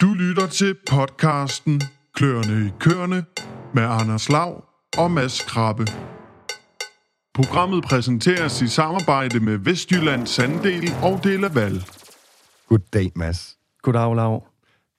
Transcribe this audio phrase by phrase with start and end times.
[0.00, 1.80] Du lytter til podcasten
[2.14, 3.24] Kløerne i Køerne
[3.74, 4.64] med Anders Lav
[4.98, 5.86] og Mads Krabbe.
[7.34, 11.84] Programmet præsenteres i samarbejde med Vestjyllands Sanddel og Delaval.
[12.68, 13.56] Goddag, Mads.
[13.82, 14.46] Goddag, Lav.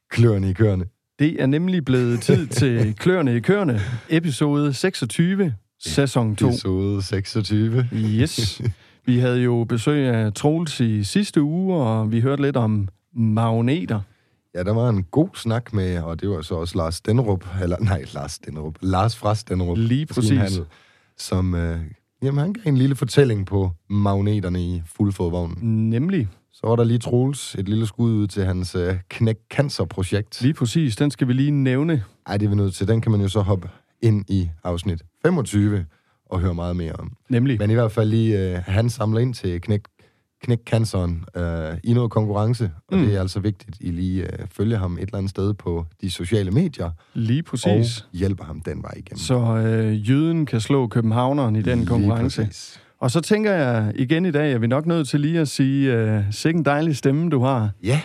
[0.09, 0.85] Kløerne i køerne.
[1.19, 6.47] Det er nemlig blevet tid til Kløerne i Køerne, episode 26, sæson 2.
[6.47, 7.89] Episode 26.
[7.93, 8.61] Yes.
[9.05, 14.01] Vi havde jo besøg af Troels i sidste uge, og vi hørte lidt om magneter.
[14.55, 17.77] Ja, der var en god snak med, og det var så også Lars Stenrup, eller
[17.79, 19.77] nej, Lars Stenrup, Lars fra Stenrup.
[19.77, 20.27] Lige præcis.
[20.27, 20.65] Svinhandel,
[21.17, 21.79] Som, øh,
[22.23, 25.89] jamen han gav en lille fortælling på magneterne i fuldfodvognen.
[25.89, 30.41] Nemlig, Så var der lige Troels, et lille skud ud til hans øh, knæk cancer-projekt.
[30.41, 32.03] lige præcis, den skal vi lige nævne.
[32.27, 32.87] Ej, det er vi nødt til.
[32.87, 33.69] Den kan man jo så hoppe
[34.01, 35.85] ind i afsnit 25
[36.29, 37.11] og høre meget mere om.
[37.29, 39.81] Nemlig, Men i hvert fald lige, øh, han samler ind til knæk,
[40.45, 41.43] knæk canceren øh,
[41.83, 43.05] i noget konkurrence, og Mm.
[43.05, 46.11] det er altså vigtigt, I lige øh, følger ham et eller andet sted på de
[46.11, 48.01] sociale medier, lige præcis.
[48.01, 49.17] og hjælper ham den vej igennem.
[49.17, 52.41] Så øh, jyden kan slå københavneren i den Lige konkurrence.
[52.45, 52.81] præcis.
[52.99, 55.47] Og så tænker jeg igen i dag, at vi er nok nødt til lige at
[55.47, 57.69] sige, øh, sikke en dejlig stemme, du har.
[57.83, 58.01] Ja,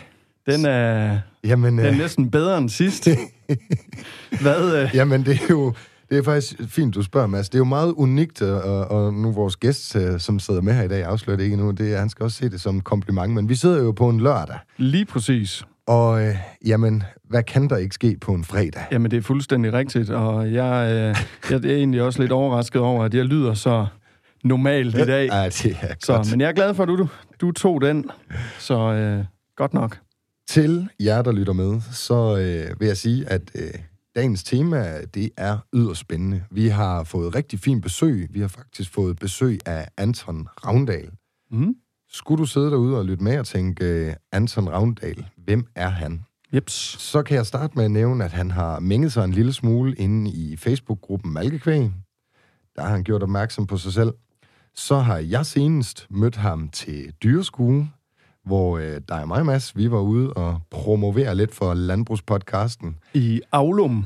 [0.46, 3.08] Den er, jamen, den er øh, næsten bedre end sidst.
[4.42, 4.83] Hvad?
[4.83, 5.74] Øh, jamen det er jo
[6.11, 7.48] det er faktisk fint, du spørger, Mads.
[7.48, 10.72] Det er jo meget unikt, øh, og, og nu vores gæst, øh, som sidder med
[10.75, 12.75] her i dag, afslører det ikke endnu, det er, han skal også se det som
[12.75, 15.64] en kompliment, men vi sidder jo på en lørdag, lige præcis.
[15.86, 16.34] og øh,
[16.67, 18.83] jamen, hvad kan der ikke ske på en fredag?
[18.92, 21.17] Jamen, det er fuldstændig rigtigt, og jeg, øh,
[21.50, 23.86] jeg er egentlig også lidt overrasket over, at jeg lyder så
[24.45, 25.28] normalt i dag.
[25.33, 26.30] Ja, det er Så, godt.
[26.30, 27.08] men jeg er glad for, at du,
[27.41, 28.05] du tog den,
[28.58, 29.24] så øh,
[29.56, 29.98] godt nok.
[30.48, 33.70] Til jer, der lytter med, så øh, vil jeg sige, at øh,
[34.14, 36.44] dagens tema, det er yderst spændende.
[36.50, 38.28] Vi har fået rigtig fint besøg.
[38.30, 41.11] Vi har faktisk fået besøg af Anton Ravndal.
[41.50, 41.75] Mm.
[42.08, 46.25] Skulle du sidde derude og lytte med og tænke, øh, Anton Ravndal, hvem er han?
[46.55, 46.72] Jeps.
[46.98, 49.94] Så kan jeg starte med at nævne, at han har mænget sig en lille smule
[49.94, 51.90] inde i Facebook-gruppen Malkekvæg.
[52.77, 54.13] Der har han gjort opmærksom på sig selv.
[54.74, 57.90] Så har jeg senest mødt ham til dyreskue,
[58.46, 62.96] hvor øh, dig og mig, Mads, vi var ude og promovere lidt for landbrugspodcasten.
[63.14, 64.05] I Aulum,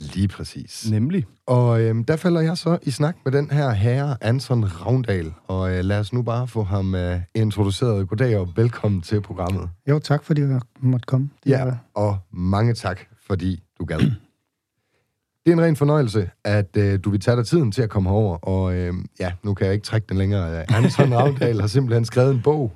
[0.00, 0.90] Lige præcis.
[0.90, 1.24] nemlig.
[1.46, 5.32] Og øh, der falder jeg så i snak med den her herre, Anton Ravndal.
[5.46, 8.08] Og øh, lad os nu bare få ham øh, introduceret.
[8.08, 9.70] Goddag og velkommen til programmet.
[9.88, 11.30] Jo, tak fordi jeg måtte komme.
[11.44, 13.98] Det Ja, er- og mange tak, fordi du gad.
[15.44, 18.08] Det er en ren fornøjelse, at øh, du vil tage dig tiden til at komme
[18.10, 18.36] herover.
[18.36, 20.70] Og øh, ja, nu kan jeg ikke trække den længere.
[20.72, 22.72] Anton Ravndal har simpelthen skrevet en bog.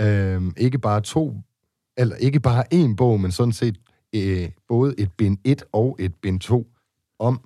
[0.00, 1.36] Øh, ikke bare to,
[1.96, 3.76] eller ikke bare én bog, men sådan set
[4.14, 6.66] øh, både et bind 1 og et bind 2
[7.18, 7.40] om,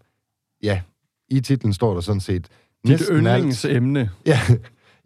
[0.63, 0.81] ja,
[1.29, 2.49] i titlen står der sådan set
[2.87, 3.09] Dit alt.
[3.13, 4.11] yndlingsemne.
[4.27, 4.41] Ja,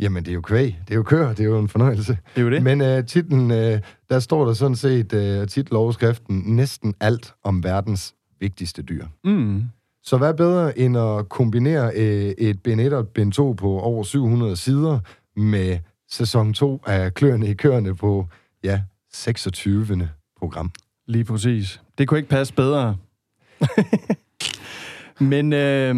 [0.01, 2.12] jamen det er jo kvæg, det er jo kør, det er jo en fornøjelse.
[2.34, 2.62] Det er jo det.
[2.62, 3.81] Men øh, titlen, øh,
[4.11, 9.07] der står der sådan set øh, titeloverskriften næsten alt om verdens vigtigste dyr.
[9.25, 9.62] Mm.
[10.03, 13.78] Så hvad bedre end at kombinere øh, et bind 1 og et bind 2 på
[13.78, 14.99] over 700 sider
[15.37, 15.78] med
[16.10, 18.26] sæson 2 af Kløerne i Køerne på,
[18.65, 18.81] ja,
[19.12, 20.09] 26.
[20.38, 20.71] program.
[21.06, 21.81] Lige præcis.
[21.98, 22.97] Det kunne ikke passe bedre.
[25.21, 25.94] Men øh,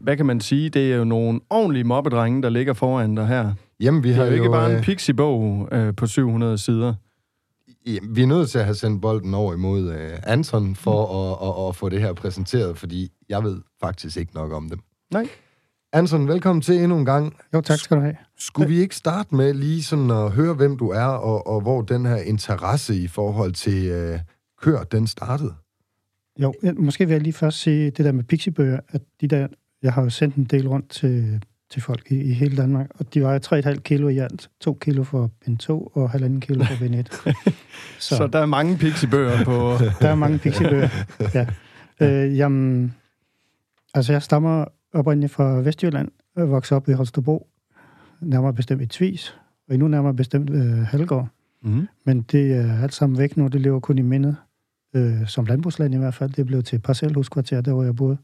[0.00, 0.68] hvad kan man sige?
[0.70, 3.52] Det er jo nogle ordentlige mobbedrenge, der ligger foran dig her.
[3.80, 6.94] Jamen, vi Det har er jo ikke bare en øh, pixie-bog øh, på 700 sider.
[7.86, 11.48] Jamen, vi er nødt til at have sendt bolden over imod øh, Anton for at,
[11.48, 14.78] at, at få det her præsenteret, fordi jeg ved faktisk ikke nok om dem.
[15.12, 15.28] Nej.
[15.92, 17.36] Anton, velkommen til endnu en gang.
[17.54, 18.16] Jo, tak skal du have.
[18.38, 21.82] Skulle vi ikke starte med lige sådan at høre, hvem du er, og, og hvor
[21.82, 24.18] den her interesse i forhold til øh,
[24.62, 25.54] kør, den startede?
[26.38, 29.46] Jo, måske vil jeg lige først sige det der med pixiebøger, at de der,
[29.82, 33.14] jeg har jo sendt en del rundt til, til folk i, i hele Danmark, og
[33.14, 34.50] de vejer 3,5 kilo i alt.
[34.60, 37.08] 2 kilo for bind 2 og 1,5 kilo for bind 1.
[37.12, 37.34] Så,
[37.98, 39.52] Så, Så der er mange pixie-bøger på...
[40.00, 40.88] der er mange pixiebøger.
[41.34, 41.46] Ja.
[42.00, 42.94] Øh, jamen,
[43.94, 44.64] altså jeg stammer
[44.96, 47.46] oprindeligt fra Vestjylland, og voksede op i Holstebro,
[48.20, 51.28] nærmere bestemt i Tvis, og endnu nærmere bestemt øh, Halgård.
[51.62, 51.88] Mm.
[52.04, 53.46] Men det er alt sammen væk nu.
[53.46, 54.36] Det lever kun i mindet.
[54.96, 56.30] Øh, som landbrugsland i hvert fald.
[56.30, 58.18] Det blev til parcelhuskvarter, der hvor jeg boede.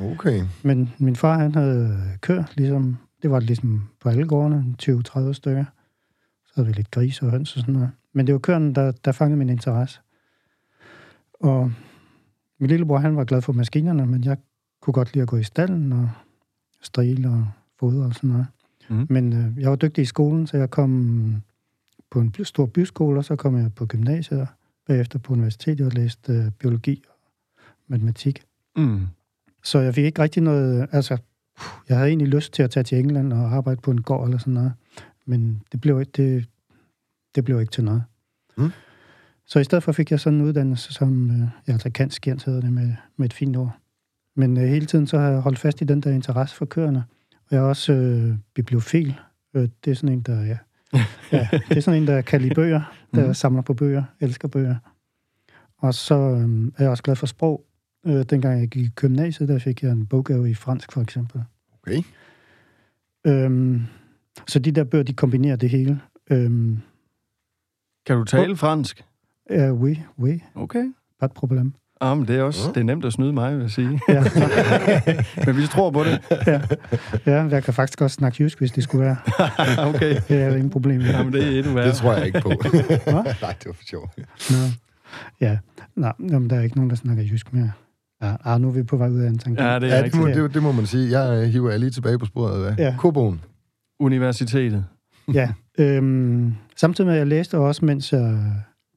[0.00, 0.42] Okay.
[0.62, 5.64] Men min far, han havde kør, ligesom, det var ligesom på alle gårdene, 20-30 stykker.
[6.46, 7.90] Så havde vi lidt gris og høns og sådan noget.
[8.12, 10.00] Men det var køren, der, der fangede min interesse.
[11.40, 11.72] Og
[12.60, 14.36] min lillebror, han var glad for maskinerne, men jeg
[14.80, 16.10] kunne godt lide at gå i stallen og
[16.82, 17.46] strile og
[17.78, 18.46] fodre og sådan noget.
[18.90, 19.06] Mhm.
[19.10, 21.42] Men øh, jeg var dygtig i skolen, så jeg kom
[22.10, 24.46] på en stor byskole, og så kom jeg på gymnasiet, og
[24.86, 27.14] bagefter på universitetet og læste øh, biologi og
[27.86, 28.42] matematik.
[28.76, 29.06] Mm.
[29.64, 30.88] Så jeg fik ikke rigtig noget...
[30.92, 31.18] Altså,
[31.88, 34.38] jeg havde egentlig lyst til at tage til England og arbejde på en gård eller
[34.38, 34.72] sådan noget.
[35.26, 36.46] Men det blev ikke, det,
[37.34, 38.02] det blev ikke til noget.
[38.56, 38.70] Mm.
[39.46, 42.60] Så i stedet for fik jeg sådan en uddannelse som, øh, ja, altså kantskjert hedder
[42.60, 43.78] det med, med et fint ord.
[44.38, 47.04] Men øh, hele tiden så har jeg holdt fast i den der interesse for køerne.
[47.32, 49.14] Og jeg er også øh, bibliofil.
[49.54, 50.58] Øh, det er sådan en, der, ja,
[51.32, 52.80] ja, det er sådan en, der kan lide bøger,
[53.14, 53.34] der Mhm.
[53.34, 54.76] samler på bøger, elsker bøger.
[55.78, 57.64] Og så øh, er jeg også glad for sprog.
[58.06, 61.42] Øh, dengang jeg gik i gymnasiet, der fik jeg en boggave i fransk, for eksempel.
[61.82, 62.02] Okay.
[63.26, 63.82] Øhm,
[64.46, 66.00] så de der bøger, de kombinerer det hele.
[66.30, 66.78] Øhm,
[68.06, 69.04] Kan du tale fransk?
[69.50, 70.92] ja, oui, oui, Okay.
[71.20, 71.74] pas de problem.
[72.00, 74.00] Ah, men det er også det er nemt at snyde mig, vil jeg sige.
[74.08, 74.24] Ja,
[75.46, 76.20] men vi tror på det.
[77.26, 79.16] ja, jeg kan faktisk også snakke jysk, hvis det skulle være.
[79.94, 80.20] okay.
[80.28, 81.00] Det er ingen problem.
[81.00, 81.06] med.
[81.06, 81.88] Jamen, det er endnu værre.
[81.88, 82.48] Det tror jeg ikke på.
[82.48, 82.72] Hvad?
[83.42, 84.18] Nej, det var for sjovt.
[84.50, 84.56] Nå.
[85.40, 85.58] Ja,
[85.96, 87.72] nej, jamen, der er ikke nogen, der snakker jysk mere.
[88.22, 89.66] Ja, ah, nu er vi på vej ud af en tangent.
[89.66, 91.20] Ja, det er Ja, det må, det, det må man sige.
[91.20, 92.60] Jeg hiver jer lige tilbage på sporet.
[92.60, 92.74] Hvad?
[92.78, 92.94] Ja.
[92.98, 93.40] Koboen.
[94.00, 94.84] Universitetet.
[95.34, 95.48] Ja,
[95.78, 98.38] øhm, samtidig med, at jeg læste også, mens jeg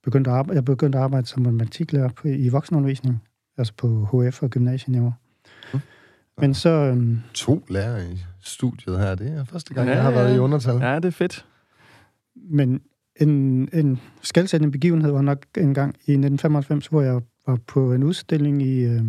[0.04, 3.24] begyndte at arbejde, jeg begyndte at arbejde som matematiklærer på, i voksenundervisning,
[3.58, 5.14] altså på HF og gymnasieniveau.
[5.74, 5.80] Mm.
[6.38, 9.16] Men så, øhm, To lærere i studiet her.
[9.16, 10.76] Det er første gang, Ja, jeg har været i undertal.
[10.76, 11.46] Ja, det er fedt.
[12.36, 12.82] men
[13.16, 13.30] en,
[13.74, 18.62] en skældsættende begivenhed var nok en gang i 1995, hvor jeg var på en udstilling
[18.62, 19.04] i, øh,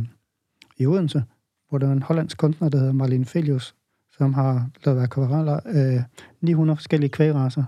[0.78, 1.24] i Odense,
[1.68, 3.74] hvor der er en hollandsk kunstner, der hedder Marlene Felius,
[4.16, 6.04] som har lavet akvareller af
[6.40, 7.64] 900 forskellige kvægraser.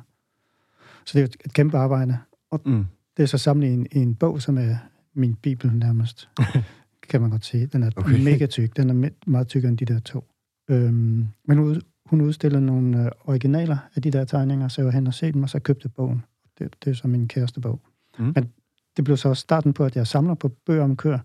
[1.04, 2.18] Så det er et, kæmpe arbejde.
[2.64, 2.86] Mm.
[3.16, 4.76] Det er så samlet i en, i en bog, som er
[5.14, 6.28] min bibel nærmest.
[7.10, 7.66] kan man godt se.
[7.66, 8.24] Den er Okay.
[8.24, 8.76] mega tyk.
[8.76, 10.24] Den er me- meget tykkere end de der to.
[10.70, 14.92] Øhm, men hun, hun udstillede nogle øh, originaler af de der tegninger, så jeg var
[14.92, 16.22] hen og se dem, og så købte bogen.
[16.58, 17.80] Det, det er så min kæreste bog.
[18.18, 18.32] Mm.
[18.34, 18.52] Men
[18.96, 21.18] det blev så også starten på, at jeg samler på bøger om køer.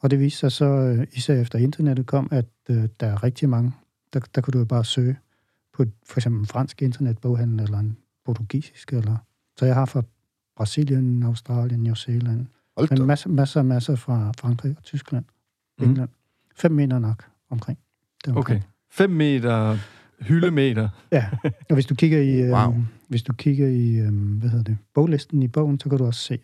[0.00, 3.48] Og det viste sig så, øh, især efter internettet kom, at øh, der er rigtig
[3.48, 3.72] mange.
[4.12, 5.16] Der, der kunne du jo bare søge
[5.72, 9.16] på for eksempel en fransk internetboghandel, eller en portugisisk, eller...
[9.58, 10.02] Så jeg har fra
[10.58, 12.46] Brasilien, Australien, New Zealand,
[12.76, 15.24] Hold men masser, masser, masser fra Frankrig og Tyskland,
[15.78, 15.84] Mm.
[15.88, 16.08] England.
[16.56, 17.78] Fem meter nok omkring.
[18.24, 18.58] Det omkring.
[18.58, 18.66] Okay.
[18.90, 19.78] 5 meter
[20.20, 20.88] hyldemeter.
[21.12, 21.26] Ja,
[21.68, 22.74] og hvis du kigger i, øh, Wow.
[23.08, 26.20] hvis du kigger i øh, hvad hedder det, boglisten i bogen, så kan du også
[26.20, 26.38] se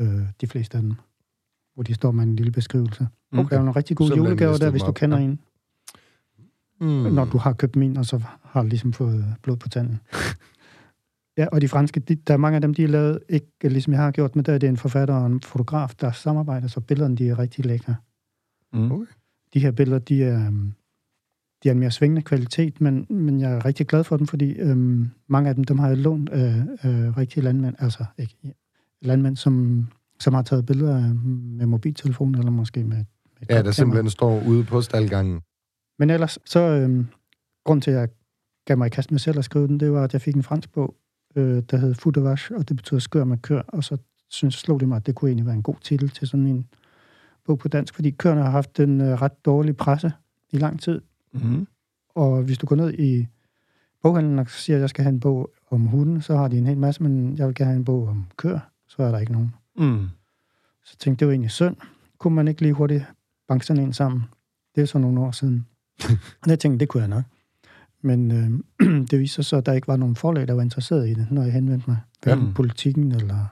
[0.00, 0.94] øh, de fleste af dem,
[1.74, 3.06] hvor de står med en lille beskrivelse.
[3.32, 3.38] Mm.
[3.38, 3.50] Okay.
[3.50, 5.24] Der er nogle rigtig julegaver listet der, hvis du kender Ja.
[5.24, 5.38] en,
[6.80, 6.86] Mm.
[6.88, 10.00] når du har købt min, og så har ligesom fået blod på tanden.
[11.38, 13.92] Ja, og de franske, de, der er mange af dem, de er lavet, ikke ligesom
[13.92, 16.80] jeg har gjort, men der er det en forfatter og en fotograf, der samarbejder, så
[16.80, 17.94] billederne, de er rigtig lækre.
[18.72, 18.92] Mm.
[18.92, 19.06] Okay.
[19.54, 20.72] de her billeder, de er, øhm,
[21.62, 24.52] de er en mere svingende kvalitet, men, men jeg er rigtig glad for dem, fordi
[24.58, 28.54] øhm, mange af dem, dem har jeg lånt af, af rigtige landmænd, altså ikke
[29.02, 29.86] landmænd, som,
[30.20, 31.14] som har taget billeder
[31.58, 33.04] med mobiltelefon, eller måske med, med
[33.40, 33.72] Ja, der kamera.
[33.72, 35.40] simpelthen står ude på staldgangen.
[35.98, 37.06] Men ellers, så øhm,
[37.64, 38.08] grund til, at jeg
[38.66, 40.42] gav mig i kast med selv at skrive den, det var, at jeg fik en
[40.42, 40.94] fransk bog,
[41.38, 43.96] øh, der hed Foudevache, og det betyder skør med kør, og så
[44.28, 46.66] synes, slog det mig, at det kunne egentlig være en god titel til sådan en
[47.46, 50.12] bog på dansk, fordi køerne har haft en øh, ret dårlig presse
[50.50, 51.00] i lang tid,
[51.32, 51.66] Mm.
[52.14, 53.26] og hvis du går ned i
[54.02, 56.66] boghandlen og siger, at jeg skal have en bog om hunden, så har de en
[56.66, 59.32] hel masse, men jeg vil gerne have en bog om køer, så er der ikke
[59.32, 59.54] nogen.
[59.76, 60.08] Mm.
[60.84, 61.76] Så jeg tænkte, det var egentlig synd.
[62.18, 63.04] Kunne man ikke lige hurtigt
[63.48, 64.22] banke sådan en sammen?
[64.74, 65.66] Det er så nogle år siden.
[66.42, 67.24] og jeg tænkte, det kunne jeg nok.
[68.02, 68.50] Men øh,
[69.10, 71.26] det viser sig så, at der ikke var nogen forlag, der var interesseret i det,
[71.30, 71.98] når jeg henvendte mig.
[72.22, 72.54] Hverken Mm.
[72.54, 73.46] politikken eller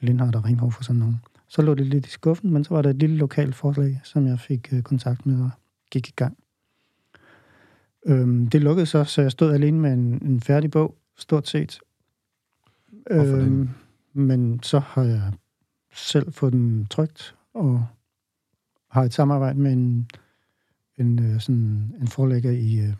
[0.00, 1.16] Lindhardt og Ringhof og sådan nogen.
[1.48, 4.26] Så lå det lidt i skuffen, men så var der et lille lokalt forslag, som
[4.26, 5.50] jeg fik øh, kontakt med og
[5.90, 6.36] gik i gang.
[8.06, 11.80] Øhm, det lukkede så, så jeg stod alene med en, en færdig bog, stort set.
[13.10, 13.68] Øhm,
[14.12, 15.32] men så har jeg
[15.92, 17.86] selv fået den trygt, og
[18.90, 20.10] har et samarbejde med en,
[20.96, 22.92] en, øh, sådan, en forlægger i, øh,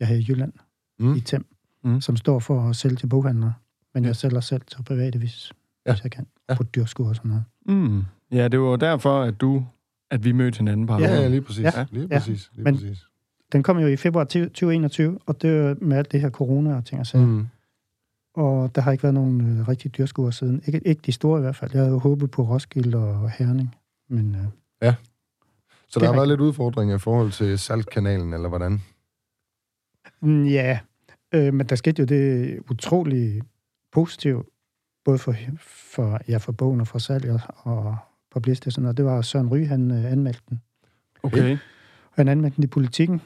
[0.00, 0.52] jeg har i Jylland,
[0.98, 1.14] Mm.
[1.14, 1.46] i Tem,
[1.84, 2.00] Mm.
[2.00, 3.54] som står for at sælge til boghandlere.
[3.94, 4.08] Men Ja.
[4.08, 5.50] jeg sælger selv til private, hvis,
[5.86, 5.90] Ja.
[5.90, 5.94] ja.
[5.94, 6.26] hvis jeg kan.
[6.48, 6.54] Ja.
[6.54, 7.44] På dyrskur og sådan noget.
[7.80, 8.02] Mm.
[8.32, 9.66] Ja, det var derfor, at du
[10.10, 11.64] at vi mødte hinanden på Ja, ja, lige præcis.
[11.64, 11.86] Ja.
[11.90, 12.18] Lige Ja.
[12.18, 12.50] præcis.
[12.54, 13.06] Lige Men- præcis.
[13.52, 16.76] Den kom jo i februar 20- 2021, og det er med alt det her corona
[16.76, 17.26] og ting og sager.
[17.26, 17.46] Mm.
[18.34, 20.62] Og der har ikke været nogen øh, rigtige dyrskuer siden.
[20.66, 21.70] Ikke, ikke de store i hvert fald.
[21.74, 23.74] Jeg havde jo håbet på Roskilde og Herning.
[24.08, 24.88] Men øh, Så
[25.94, 28.82] Det der er har været lidt udfordringer i forhold til salgkanalen, eller hvordan?
[30.20, 30.78] Mm, ja,
[31.32, 33.42] øh, men der skete jo det utrolig
[33.92, 34.46] positivt,
[35.04, 35.34] både for,
[35.94, 37.96] for, ja, for bogen og for salg og, og
[38.34, 38.96] og sådan noget.
[38.96, 40.60] Det var Søren Ry, han øh, anmeldte den.
[41.22, 41.58] Okay.
[42.10, 43.20] Han anmeldte den i politikken,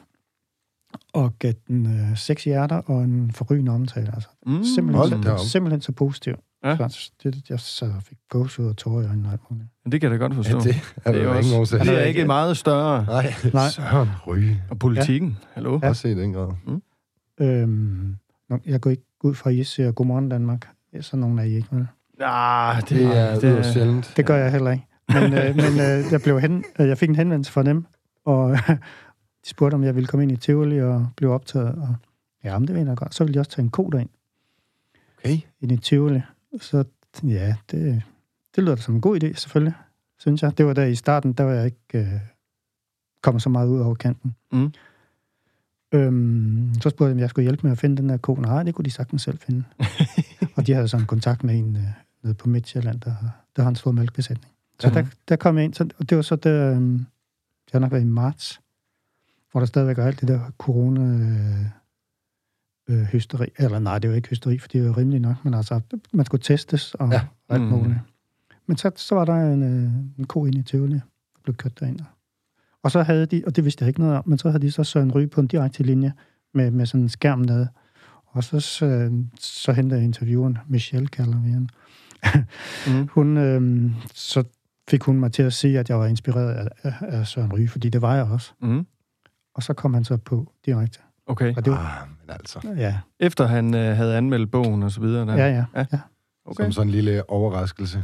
[1.13, 4.11] og gav den øh, seks hjerter og en forrygende omtale.
[4.13, 4.29] Altså.
[4.45, 4.63] Mm.
[4.63, 6.35] Simpelthen, så, simpelthen så positiv.
[6.63, 6.87] Ja.
[6.89, 9.69] Så, det, jeg så fik gåsehud og tårer i øjnene og alt muligt.
[9.91, 10.57] Det kan jeg da godt forstå.
[10.57, 10.75] Ja, det
[11.05, 11.79] er det er, der også, ingen årsag.
[11.79, 13.05] det er Altså, ikke meget større.
[13.05, 13.69] Nej, Nej.
[13.69, 14.63] Søren Ryge.
[14.69, 15.79] Og politikken, hallo?
[15.83, 15.89] Ja.
[15.89, 16.51] Også i den grad.
[17.41, 18.15] Øhm,
[18.49, 20.67] nå, jeg går ikke ud fra, at I ser Godmorgen Danmark.
[20.91, 21.87] Det er sådan nogle af I ikke, vel?
[22.19, 24.13] Ah, Det er, det er sjældent.
[24.17, 24.85] Det gør jeg heller ikke.
[25.09, 27.85] Men, øh, men øh, jeg, blev hen, øh, jeg fik en henvendelse fra dem,
[28.25, 28.57] og
[29.45, 31.67] de spurgte, om jeg ville komme ind i Tivoli og blive optaget.
[31.75, 31.95] Og,
[32.43, 33.15] ja, men det ved jeg godt.
[33.15, 34.09] Så ville de også tage en ko derind
[35.25, 35.37] Okay.
[35.61, 36.21] ind i Tivoli.
[36.59, 36.83] Så
[37.23, 38.03] ja, det,
[38.55, 39.73] det lyder da som en god idé, selvfølgelig,
[40.19, 40.57] synes jeg.
[40.57, 41.77] Det var der i starten, der var jeg ikke
[42.13, 42.19] øh,
[43.21, 44.35] kommet så meget ud over kanten.
[44.51, 44.73] Mm.
[45.93, 48.35] Øhm, så spurgte jeg, om jeg skulle hjælpe med at finde den der ko.
[48.35, 49.63] Nej, det kunne de sagtens selv finde.
[50.55, 51.83] og de havde sådan kontakt med en øh,
[52.23, 53.15] nede på Midtjylland, der,
[53.55, 54.51] der har en stor mælkebesætning.
[54.79, 54.93] Så Mhm.
[54.95, 56.97] der, der kom jeg ind, så, og det var så der, øhm,
[57.65, 58.61] det har nok været i marts,
[59.51, 61.65] hvor der stadigvæk er alt det der corona øh,
[62.91, 63.45] øh, hysteri.
[63.57, 65.79] Eller nej, det var ikke hysteri, for det var rimeligt nok, men altså,
[66.13, 67.21] man skulle testes og Ja.
[67.49, 67.67] alt Mm.
[67.67, 67.97] muligt.
[68.67, 70.99] Men så, så var der en, øh, en ko inde i Tivoli, der
[71.43, 71.99] blev kørt derind.
[72.83, 74.71] Og så havde de, og det vidste jeg ikke noget om, men så havde de
[74.71, 76.13] så Søren Ryge på en direkte linje
[76.53, 77.67] med, med sådan en skærm nede.
[78.25, 81.67] Og så, så, så hentede jeg intervieweren, Michelle kalder vi hende.
[82.87, 83.07] Mm.
[83.15, 84.43] Hun, øh, så
[84.89, 87.67] fik hun mig til at sige, at jeg var inspireret af, af, af Søren Ryge,
[87.67, 88.51] fordi det var jeg også.
[88.61, 88.85] Mm.
[89.55, 90.99] Og så kom han så på direkte.
[91.27, 91.53] Okay.
[91.57, 95.01] Og det var, Ah, men altså, ja, Efter han øh, havde anmeldt bogen og så
[95.01, 95.25] videre.
[95.25, 95.35] Der.
[95.35, 95.85] ja, ja, Ja.
[95.93, 95.99] ja.
[96.45, 96.63] Okay.
[96.63, 98.03] som sådan en lille overraskelse.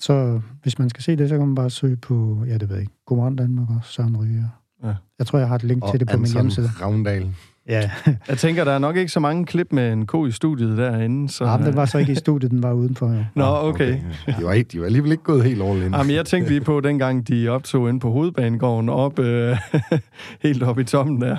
[0.00, 2.76] Så hvis man skal se det, så kan man bare søge på, ja, det ved
[2.76, 4.50] jeg ikke, Godmorgen Danmark og Søren Ryge.
[4.84, 4.94] Ja.
[5.18, 6.70] Jeg tror, jeg har et link Og til det på min Anton hjemmeside.
[6.82, 7.34] Ravndal.
[7.68, 7.90] Ja,
[8.28, 11.28] Jeg tænker, der er nok ikke så mange klip med en ko i studiet derinde.
[11.28, 13.08] Så, ja den var så ikke i studiet, den var udenfor.
[13.12, 13.24] Jo.
[13.34, 13.98] Nå, okay.
[14.38, 15.94] De, var ikke, de var alligevel ikke gået helt all in.
[15.94, 19.58] Jamen, jeg tænkte lige på, dengang de optog ind på hovedbanegården op, øh,
[20.42, 21.36] helt op i tommen der.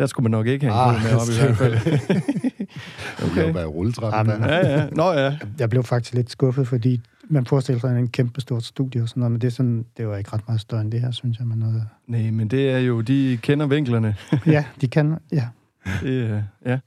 [0.00, 1.74] Der skulle man nok ikke have en Ah, med op i hvert fald.
[3.30, 3.46] okay.
[3.46, 4.54] Jeg var i rulletrappen Jamen, der.
[4.56, 4.88] Ja, ja.
[4.92, 5.38] Nå ja.
[5.58, 9.20] Jeg blev faktisk lidt skuffet, fordi man forestiller sig en kæmpe stort studie og sådan
[9.20, 11.38] noget, men det, er sådan, det var ikke ret meget større end det her, synes
[11.38, 11.46] jeg.
[11.46, 11.86] Men noget.
[12.06, 14.16] Nej, men det er jo, de kender vinklerne.
[14.46, 15.48] Ja, de kan, ja.
[16.02, 16.78] Det, øh, ja.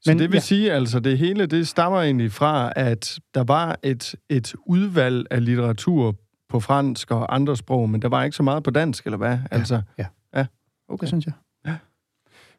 [0.00, 0.40] Så Men, det vil ja.
[0.40, 5.44] sige, altså det hele, det stammer egentlig fra, at der var et, et udvalg af
[5.44, 6.16] litteratur
[6.48, 9.38] på fransk og andre sprog, men der var ikke så meget på dansk, eller hvad?
[9.50, 10.06] Altså, ja.
[10.34, 10.94] Ja, Okay.
[10.94, 11.00] okay.
[11.00, 11.34] Det synes jeg.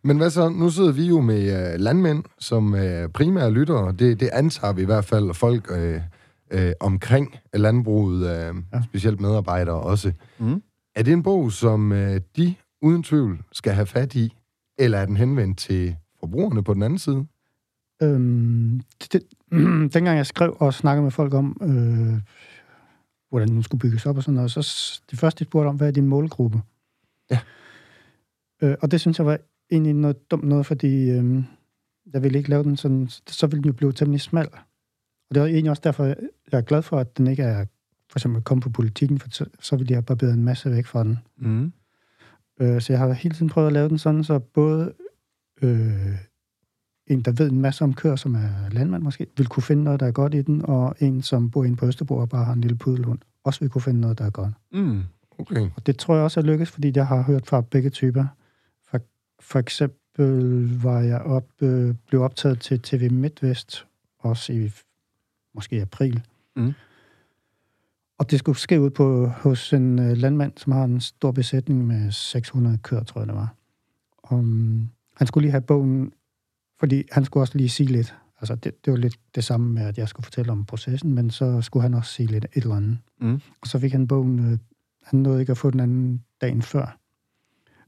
[0.04, 0.50] Men hvad så?
[0.50, 3.92] Nu sidder vi jo med øh, landmænd, som øh, primære lyttere.
[4.00, 6.02] Det, det antager vi i hvert fald, folk øh,
[6.52, 8.82] øh, omkring landbruget, øh, ja.
[8.84, 10.14] Specielt medarbejdere også.
[10.40, 10.62] Mm.
[10.96, 14.34] Er det en bog, som øh, de uden tvivl skal have fat i,
[14.78, 17.26] eller er den henvendt til forbrugerne på den anden side?
[18.02, 19.24] Øhm, det,
[19.94, 22.22] dengang jeg skrev og snakkede med folk om, øh,
[23.30, 25.88] hvordan den skulle bygges op og sådan noget, så det første, de spurgte om, hvad
[25.88, 26.62] er din målgruppe?
[27.32, 27.40] Ja.
[28.62, 29.40] Øh, og det synes jeg var
[29.72, 31.44] egentlig noget dumt noget, fordi øh,
[32.14, 34.48] jeg ville ikke lave den sådan, så ville den jo blive temmelig smal.
[35.30, 36.18] Og det er egentlig også derfor, jeg
[36.52, 37.66] er glad for, at den ikke er
[38.10, 40.86] for eksempel kommet på politikken, for så, så ville jeg have barberet en masse væk
[40.86, 41.20] fra den.
[41.38, 41.74] Mm.
[42.62, 44.94] Øh, så jeg har hele tiden prøvet at lave den sådan, så både
[45.62, 46.16] øh,
[47.08, 50.00] en, der ved en masse om køer, som er landmand måske, vil kunne finde noget,
[50.00, 52.54] der er godt i den, og en, som bor inde på Østerbro og bare har
[52.54, 54.54] en lille pudelhund, også vil kunne finde noget, der er godt.
[54.72, 55.02] Mm.
[55.38, 55.70] Okay.
[55.76, 58.26] Og det tror jeg også er lykkes, fordi jeg har hørt fra begge typer.
[59.40, 63.86] For, eksempel var jeg op, øh, blev optaget til TV MidtVest,
[64.20, 64.72] også i
[65.54, 66.24] måske i april.
[66.56, 66.74] Mm.
[68.18, 71.88] Og det skulle ske ud på, hos en øh, landmand, som har en stor besætning
[71.88, 73.56] med 600 køer, tror jeg det var.
[74.32, 76.14] Um, han skulle lige have bogen,
[76.80, 78.16] fordi han skulle også lige sige lidt.
[78.42, 81.32] Altså, det, det var lidt det samme med, at jeg skulle fortælle om processen, men
[81.32, 82.98] så skulle han også sige lidt et eller andet.
[83.22, 83.42] Mm.
[83.62, 84.58] Og så fik han bogen, øh,
[85.04, 86.99] han nåede ikke at få den anden dagen før.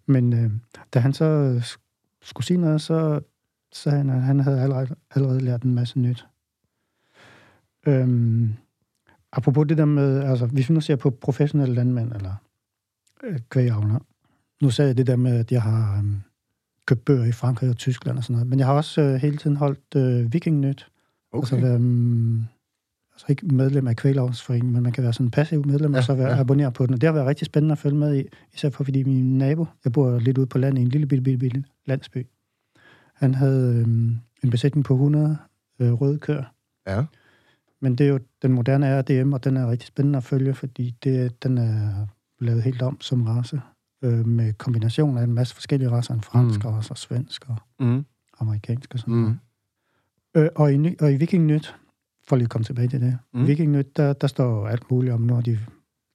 [0.06, 0.52] Men øh,
[0.94, 3.20] da han så øh, sk- skulle sige noget, så
[3.72, 6.26] sagde han, at han havde allerede, allerede lært en masse nyt.
[7.88, 8.54] Øhm,
[9.32, 12.36] apropos det der med, altså hvis vi nu ser på professionelle landmænd, eller
[13.24, 14.00] øh, kvægavler,
[14.62, 16.14] nu sagde jeg det der med, at jeg har øh,
[16.86, 19.38] købt bøger i Frankrig og Tyskland og sådan noget, men jeg har også øh, hele
[19.38, 20.92] tiden holdt øh, vikingnyt,
[21.32, 21.42] okay.
[21.42, 21.80] Altså, være,
[23.22, 26.04] altså ikke medlem af Kvæglavsforeningen, men man kan være sådan en passiv medlem, ja, og
[26.04, 26.40] så være ja.
[26.40, 26.94] abonneret på den.
[26.94, 28.24] Og det har været rigtig spændende at følge med i,
[28.54, 31.24] især for, fordi min nabo, jeg bor lidt ude på landet i en lille bitte,
[31.24, 32.28] bitte, bitte landsby,
[33.16, 35.38] han havde um, en besætning på 100
[35.80, 36.44] øh, røde køer.
[36.88, 37.04] Ja.
[37.82, 40.96] Men det er jo den moderne RDM, og den er rigtig spændende at følge, fordi
[41.04, 42.08] det, den er
[42.40, 43.62] lavet helt om som race,
[44.04, 46.70] øh, med kombination af en masse forskellige racer, en fransk Mm.
[46.70, 48.06] race, og svensk og Mm.
[48.40, 49.38] amerikansk og sådan noget.
[50.36, 50.42] Mm.
[50.42, 51.76] Øh, og, i, og i Viking Nyt,
[52.28, 53.40] for lige at komme tilbage til det, Mm.
[53.40, 53.48] mm.
[53.48, 55.60] Viking Nyt, der, der står alt muligt om, har de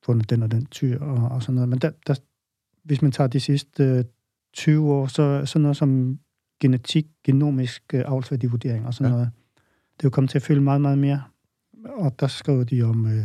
[0.05, 1.69] fundet den og den tyr og, og sådan noget.
[1.69, 2.15] Men der, der,
[2.85, 4.05] hvis man tager de sidste øh,
[4.55, 6.19] 20 år, så sådan noget som
[6.61, 9.17] genetik, genomisk øh, avlsværdivurdering og sådan Ja.
[9.17, 9.31] noget,
[9.97, 11.23] det er jo kommet til at fylde meget, meget mere.
[11.85, 13.25] Og der skriver de om øh,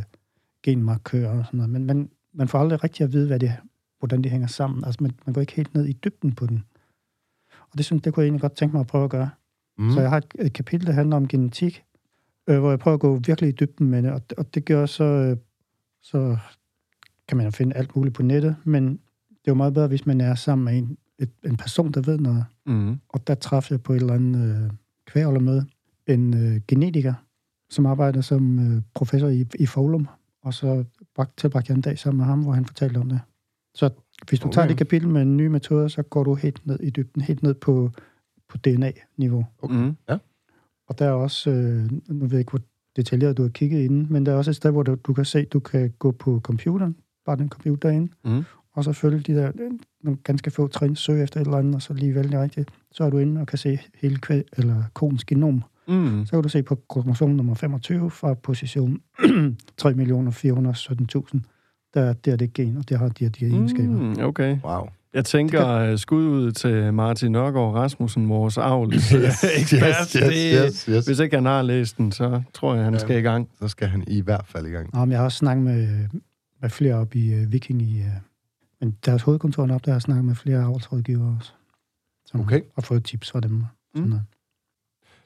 [0.64, 1.70] genmarkører og sådan noget.
[1.70, 3.54] Men man, man får aldrig rigtig at vide, hvad det,
[4.00, 4.84] hvordan det hænger sammen.
[4.86, 6.64] Altså, man, man går ikke helt ned i dybden på den.
[7.72, 9.30] Og det synes det kunne jeg egentlig godt tænke mig at prøve at gøre.
[9.78, 9.92] Mm.
[9.92, 11.84] Så jeg har et, et kapitel, der handler om genetik,
[12.50, 14.86] øh, hvor jeg prøver at gå virkelig i dybden med det, og, og det gør
[14.86, 15.38] så, øh,
[16.01, 16.38] så
[17.27, 18.86] kan man jo finde alt muligt på nettet, men
[19.29, 22.01] det er jo meget bedre, hvis man er sammen med en, et, en person, der
[22.01, 22.45] ved noget.
[22.65, 23.00] Mm.
[23.10, 24.71] Og der træffede jeg på et eller andet øh,
[25.05, 25.65] kvælermøde
[26.07, 27.13] en øh, genetiker,
[27.69, 30.07] som arbejder som øh, professor i, i Folum,
[30.43, 30.83] og så
[31.15, 33.19] bragt, tilbragte jeg en dag sammen med ham, hvor han fortalte om det.
[33.75, 33.89] Så
[34.29, 34.55] hvis du okay.
[34.55, 37.43] tager det kapitel med en ny metode, så går du helt ned i dybden, helt
[37.43, 37.91] ned på,
[38.50, 39.45] på DNA-niveau.
[39.62, 39.75] Okay.
[39.75, 39.95] Mm.
[40.91, 42.60] Og der er også, øh, nu ved jeg ikke, hvor
[42.95, 45.25] detaljeret du har kigget inden, men der er også et sted, hvor du, du kan
[45.25, 46.95] se, du kan gå på computeren,
[47.25, 48.43] bare den computer derinde, Mm.
[48.74, 49.71] og så følge de der øh,
[50.03, 52.69] nogle ganske få trin, søge efter et eller andet, og så lige vælge rigtigt.
[52.91, 55.63] Så er du inde og kan se hele kvæg, eller konens genom.
[55.88, 56.25] Mm.
[56.25, 59.01] Så kan du se på kromosom nummer 25 fra position
[59.81, 61.39] 3.417.000.
[61.93, 63.93] Der, der er det gen, og det har de her, de her egenskaber.
[64.01, 64.57] Mm, okay.
[64.63, 64.88] Wow.
[65.13, 70.12] Jeg tænker øh, skud ud til Martin Nørgaard Rasmussen, vores avls Yes, ekspert.
[70.12, 71.06] yes, yes, yes, yes.
[71.06, 73.00] Hvis ikke han har læst den, så tror jeg, han Ja.
[73.00, 73.50] skal i gang.
[73.62, 74.89] Så skal han i hvert fald i gang.
[74.94, 76.08] Nå, men jeg har også snakket med,
[76.62, 78.00] med flere op i uh, Viking i...
[78.00, 78.06] Uh,
[78.82, 81.51] men deres hovedkontor er op, der har jeg snakket med flere avlsrådgivere også.
[82.25, 82.62] Som Okay.
[82.75, 83.62] har fået tips fra dem.
[83.62, 84.10] og Sådan Mm.
[84.10, 84.24] noget.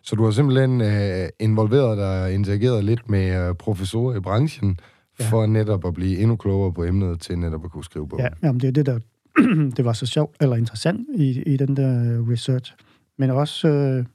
[0.04, 4.80] Så du har simpelthen øh, involveret dig og interageret lidt med øh, professorer i branchen,
[5.20, 5.30] Ja.
[5.30, 8.18] for netop at blive endnu klogere på emnet, til netop at kunne skrive på.
[8.20, 9.00] Ja, jamen, det er det, der
[9.78, 12.76] det var så sjovt, eller interessant i, i den der øh, research.
[13.18, 14.06] Men også øh,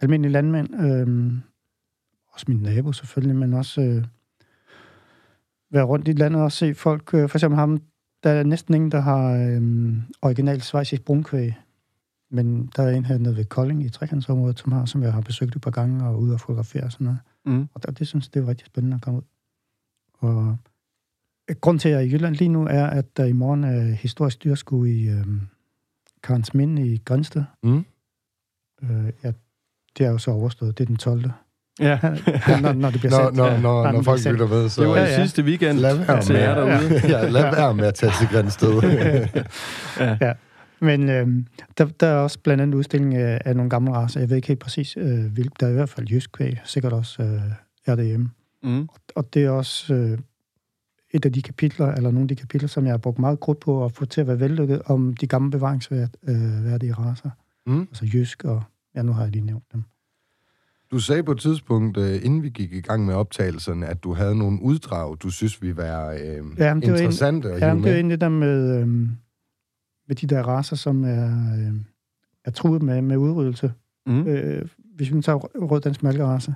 [0.00, 1.32] almindelige landmænd, øh,
[2.32, 4.04] også min nabo selvfølgelig, men også øh,
[5.70, 7.80] være rundt i landet og se folk, øh, for eksempel ham,
[8.22, 11.54] der er næsten ingen, der har øh, original svejsisk brunkvæg.
[12.30, 15.20] Men der er en her nede ved Kolding i trekantsområdet, som, har, som jeg har
[15.20, 17.20] besøgt et par gange og ude og fotografere og sådan noget.
[17.46, 17.68] Mm.
[17.74, 19.24] Og der, det synes det er rigtig spændende at komme ud.
[20.18, 20.56] Og
[21.60, 23.80] grund til, at jeg er i Jylland lige nu, er, at der i morgen er
[23.94, 25.24] historisk dyrskue i øh,
[26.22, 27.42] Karens Minde i Grænsted.
[27.62, 27.84] Mm.
[28.82, 29.32] Øh, ja,
[29.98, 30.78] det er jo så overstået.
[30.78, 31.24] Det er den 12.
[31.80, 31.98] Ja,
[32.62, 33.36] når, når det bliver Når, sendt.
[33.36, 33.60] når, Ja.
[33.60, 35.22] når, Ja, når folk bliver lytter med, så det var Ja, i ja.
[35.22, 37.00] sidste weekend lad være til jer med, derude.
[37.12, 38.82] ja, lad være med at tage til Grænsted.
[40.82, 41.28] Men øh,
[41.78, 44.20] der, der er også blandt andet udstilling af, af nogle gamle racer.
[44.20, 45.54] Jeg ved ikke helt præcis, øh, hvilke.
[45.60, 47.40] Der er i hvert fald jysk kvæg, sikkert også øh,
[47.94, 48.26] RDM.
[48.62, 48.88] Mm.
[49.14, 50.18] Og det er også øh,
[51.10, 53.60] et af de kapitler, eller nogle af de kapitler, som jeg har brugt meget krudt
[53.60, 57.30] på at få til at være vellykket om de gamle bevaringsværdige racer.
[57.66, 57.80] Mm.
[57.80, 58.62] Altså jysk, og
[58.94, 59.82] ja, nu har jeg lige nævnt dem.
[60.90, 64.14] Du sagde på et tidspunkt, øh, inden vi gik i gang med optagelserne, at du
[64.14, 67.74] havde nogle uddrag, du synes vi var øh, Ja, det var interessante at Ja, hive
[67.74, 67.94] men det med.
[67.94, 69.10] egentlig der med, øhm,
[70.08, 71.24] med de der racer, som er,
[71.58, 71.74] øh,
[72.44, 73.72] er truet med, med udryddelse.
[74.06, 74.26] Mm.
[74.26, 76.54] Øh, hvis vi tager rød dansk malkerace.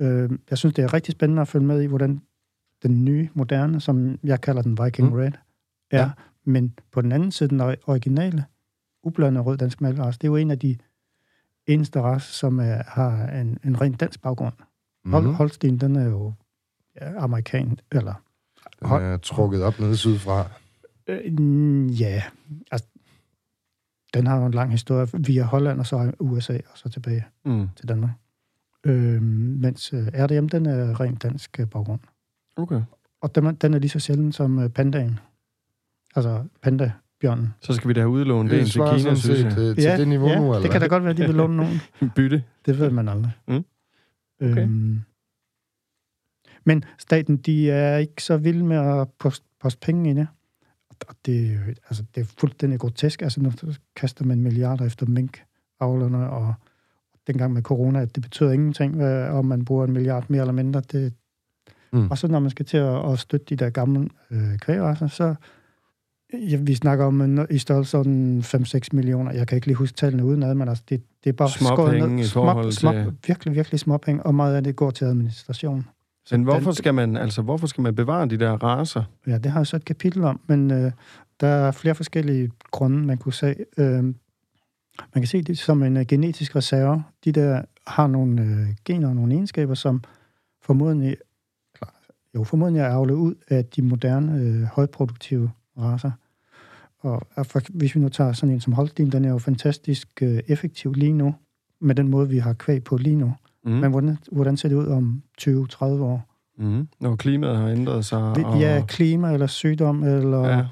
[0.00, 2.20] Øh, jeg synes, det er rigtig spændende at følge med i, hvordan
[2.82, 5.14] den nye, moderne, som jeg kalder den Viking Mm.
[5.14, 5.32] Red,
[5.90, 5.98] er.
[6.00, 6.10] Ja.
[6.44, 8.44] Men på den anden side, den originale,
[9.02, 10.76] ublandede rød dansk malkerace, det er jo en af de
[11.66, 14.54] eneste racer, som er, har en, en rent dansk baggrund.
[15.04, 15.12] Mm.
[15.34, 16.32] Holstein, den er jo
[17.00, 18.14] ja, amerikan, eller
[18.80, 20.50] Den er trukket op nede sydfra.
[21.06, 22.22] Øh, ja,
[22.70, 22.86] altså,
[24.14, 27.68] den har jo en lang historie via Holland og så USA og så tilbage Mm.
[27.76, 28.10] til Danmark.
[28.84, 32.00] Øh, mens RDM, den er rent dansk øh, baggrund.
[32.56, 32.82] Okay.
[33.20, 35.18] Og den, er- den er lige så sjælden som øh, pandaen.
[36.16, 37.48] Altså panda-bjørnen.
[37.60, 39.52] Så skal vi da udlåne det Det til Kina, sådan synes set jeg.
[39.54, 41.34] til, til det niveau ja, nu, eller det kan da godt være, at de vil
[41.34, 41.80] låne nogen.
[42.16, 42.44] Bytte.
[42.66, 43.32] Det ved man aldrig.
[43.48, 43.64] Mm.
[44.42, 44.62] Okay.
[44.62, 45.00] Øhm,
[46.64, 50.26] men staten, de er ikke så vilde med at poste, poste penge i det.
[51.08, 53.22] Og det, er jo- altså, det er fuldstændig grotesk.
[53.22, 53.52] Altså, nu
[53.96, 56.54] kaster man milliarder efter minkavlerne, og
[57.26, 60.52] dengang med corona, at det betyder ingenting, hvad, om man bruger en milliard mere eller
[60.52, 60.80] mindre.
[60.80, 61.14] Det,
[61.92, 62.10] Mm.
[62.10, 65.34] Og så når man skal til at, at støtte de der gamle øh, kvægracer, så
[66.50, 69.32] ja, vi snakker om en, i størrelsesorden 5-6 millioner.
[69.32, 72.26] Jeg kan ikke lige huske tallene udenad, men altså, det, det er bare Småpenge i
[72.26, 75.86] forhold små, til- Virkelig, virkelig småpenge, og meget af det går til administration.
[76.30, 79.02] Men hvorfor den- skal man, altså, hvorfor skal man bevare de der raser?
[79.26, 80.92] Ja, det har jeg så et kapitel om, men øh,
[81.40, 83.54] der er flere forskellige grunde, man kunne se.
[83.78, 84.14] Øh, man
[85.14, 87.02] kan se det som en øh, genetisk reserve.
[87.24, 90.02] De der har nogle øh, gener og nogle egenskaber, som
[90.62, 91.16] formodentlig,
[92.34, 96.10] jo, formodentlig er avlet ud af de moderne, øh, højproduktive raser.
[97.00, 100.40] Og, for, hvis vi nu tager sådan en som Holstein, den er jo fantastisk øh,
[100.48, 101.34] effektiv lige nu,
[101.80, 103.34] med den måde, vi har kvæg på lige nu.
[103.64, 103.70] Mm.
[103.70, 106.26] Men hvordan, hvordan ser det ud om 20-30 år?
[106.58, 106.88] Mm.
[107.00, 108.22] Når klimaet har ændret sig.
[108.22, 108.60] og...
[108.60, 110.66] Ja, klima eller sygdom eller Ja.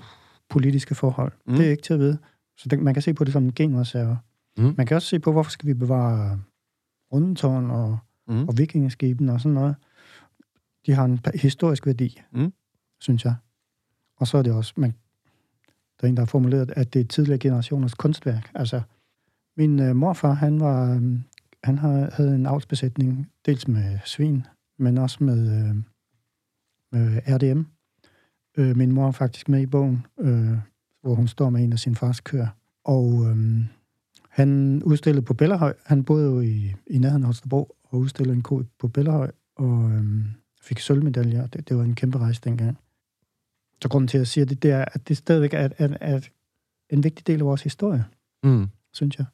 [0.51, 1.33] politiske forhold.
[1.47, 1.55] Mm.
[1.55, 2.18] Det er ikke til at vide.
[2.59, 4.18] Så det, man kan se på det som en genreserve.
[4.59, 4.75] Mm.
[4.77, 6.38] Man kan også se på, hvorfor skal vi bevare
[7.12, 8.49] rundetårn og, Mm.
[8.49, 9.75] og vikingeskiben og sådan noget.
[10.87, 12.53] De har en historisk værdi, Mm.
[13.01, 13.35] synes jeg.
[14.17, 14.91] Og så er det også, man,
[16.01, 18.51] der er en, der har formuleret, at det er tidligere generationers kunstværk.
[18.55, 18.83] Altså,
[19.57, 21.19] min øh, morfar, han var øh,
[21.64, 24.47] han har, havde en avlsbesætning, dels med svin,
[24.79, 25.77] men også med, øh,
[26.93, 27.62] med RDM.
[28.59, 30.57] Øh, min mor er faktisk med i bogen, øh,
[31.03, 32.49] hvor hun står med en af sin fars køer.
[32.85, 33.64] Og øh,
[34.29, 35.75] han udstillede på Bellerhøj.
[35.85, 39.91] Han boede jo i, i nærheden af Holstebro og udstillede en ko på Bellerhøj, og
[39.91, 40.25] øh,
[40.68, 41.46] fik sølvmedaljer.
[41.46, 42.78] Det, det var en kæmpe rejse dengang.
[43.83, 46.20] Så grunden til, at jeg siger det, det er, at det stadigvæk er, er, er
[46.90, 48.04] en vigtig del af vores historie,
[48.44, 48.66] Mm.
[48.92, 49.26] synes jeg.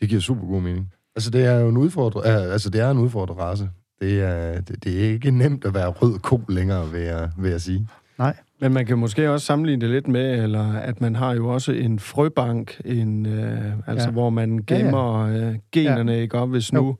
[0.00, 0.92] Det giver super god mening.
[1.16, 3.70] Altså, det er jo en udfordrer, uh, altså, det er en udfordret race.
[4.00, 7.50] Det er, det, det er ikke nemt at være rød ko længere, vil jeg, vil
[7.50, 7.88] jeg sige.
[8.18, 11.48] Nej, Men man kan måske også sammenligne det lidt med, eller at man har jo
[11.48, 14.12] også en frøbank, en, øh, altså Ja.
[14.12, 16.18] hvor man gemmer øh, generne, ja.
[16.20, 16.96] ikke op, hvis nu Jo.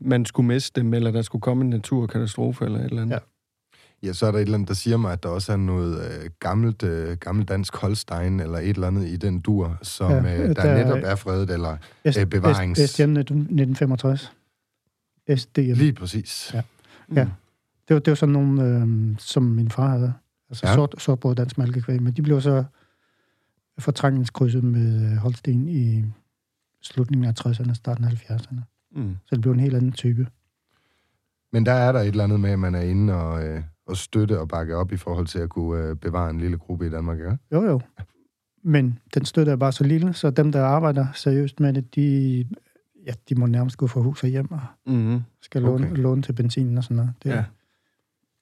[0.00, 3.14] Man skulle miste dem, eller der skulle komme en naturkatastrofe eller et eller andet.
[3.14, 3.18] Ja.
[4.02, 6.00] Ja, så er der et eller andet, der siger mig, at der også er noget
[6.24, 10.18] øh, gammelt, øh, gammelt dansk Holstein, eller et eller andet i den dur, som Ja,
[10.42, 11.76] øh, der, der- netop er fredet, eller
[12.12, 12.80] S- øh, bevarings...
[12.80, 14.32] S- SDM 1965.
[15.36, 15.60] SDM.
[15.60, 16.50] Lige præcis.
[16.54, 16.62] Ja.
[17.08, 17.16] Mm.
[17.16, 17.28] Ja.
[17.88, 20.12] Det var, det var sådan nogle, øh, som min far havde.
[20.50, 20.70] Altså Ja.
[20.70, 20.74] ja.
[20.76, 22.02] sort, sortbrød dansk malkekvæg.
[22.02, 22.64] Men de blev så
[23.78, 26.04] fortrængningskrydset med øh, Holsten i
[26.82, 28.60] slutningen af 60'erne, starten af 70'erne.
[28.94, 29.16] Mm.
[29.26, 30.26] Så det blev en helt anden type.
[31.52, 33.96] Men der er der et eller andet med, at man er inde og, øh, og
[33.96, 36.90] støtte og bakke op i forhold til at kunne øh, bevare en lille gruppe i
[36.90, 37.38] Danmark, ikke?
[37.52, 37.80] Jo, jo.
[38.62, 42.44] Men den støtte er bare så lille, så dem, der arbejder seriøst med det, de,
[43.06, 45.20] ja, de må nærmest gå fra hus og hjem og Mm.
[45.42, 45.96] skal låne, Okay.
[46.02, 47.12] låne til benzinen og sådan noget.
[47.22, 47.44] Det, Ja.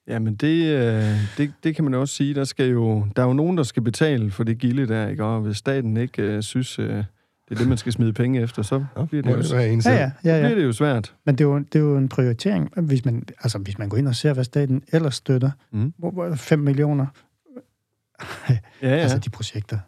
[0.07, 1.03] Ja, men det, øh,
[1.37, 2.33] det, det kan man også sige.
[2.33, 5.23] Der, skal jo, der er jo nogen, der skal betale for det gilde der, ikke?
[5.25, 7.03] Og hvis staten ikke øh, synes, øh,
[7.49, 9.51] det er det, man skal smide penge efter, så Ja, bliver det, må jo, det
[9.51, 10.41] ja, ja, ja, ja.
[10.41, 11.15] bliver det jo svært.
[11.25, 12.69] Men det er, jo, det er jo en prioritering.
[12.81, 15.93] Hvis man, altså, hvis man går ind og ser, hvad staten ellers støtter, Mm.
[15.97, 17.05] hvor- hvor 5 millioner,
[18.49, 18.87] Ja, ja.
[18.89, 19.79] altså de projekter.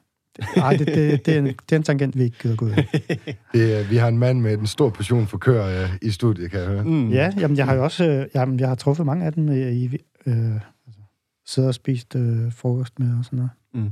[0.57, 2.71] Nej, det, det, det, er en, det er en tangent, vi ikke gider gå ud.
[3.53, 6.51] Det, er- vi har en mand med en stor portion for kør øh, i studiet,
[6.51, 6.83] kan jeg høre.
[6.83, 7.09] Mm.
[7.09, 9.57] Ja, jamen, jeg har jo også øh, jamen, jeg har truffet mange af dem øh,
[9.71, 9.85] i,
[10.25, 11.01] øh, altså,
[11.45, 13.37] siddet og spist øh, frokost med og sådan
[13.73, 13.91] noget.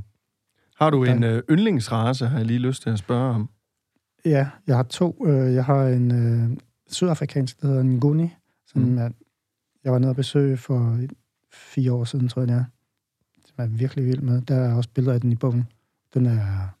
[0.78, 3.50] Har du en øh, yndlingsrace, har jeg lige lyst til at spørge om?
[4.24, 5.26] Ja, jeg har to.
[5.26, 6.56] Øh, jeg har en øh,
[6.86, 8.28] sydafrikansk, der hedder Nguni,
[8.66, 8.98] som Mm.
[8.98, 9.10] er,
[9.84, 10.98] jeg var nede og besøge for
[11.52, 12.64] fire år siden, tror jeg det er.
[13.44, 14.40] Som er virkelig vild med.
[14.42, 15.64] Der er også billeder af den i bogen.
[16.14, 16.74] Den er,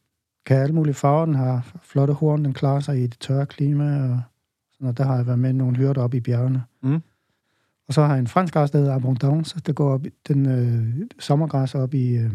[0.46, 3.84] kan alle mulige farver, den har flotte horn, den klarer sig i det tørre klima,
[3.84, 4.20] og
[4.72, 4.98] sådan noget.
[4.98, 6.62] Der har jeg været med nogle hyrder op i bjergene.
[6.82, 7.02] Mm.
[7.88, 11.06] Og så har jeg en fransk græs, der hedder Abondance, der går op, den øh,
[11.18, 12.34] sommergræs op i, øh,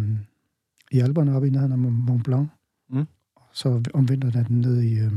[0.92, 2.48] i Alperne, op i nærheden af Mont Blanc.
[2.90, 3.06] Mm.
[3.60, 5.12] Så om vinteren er den nede i, øh,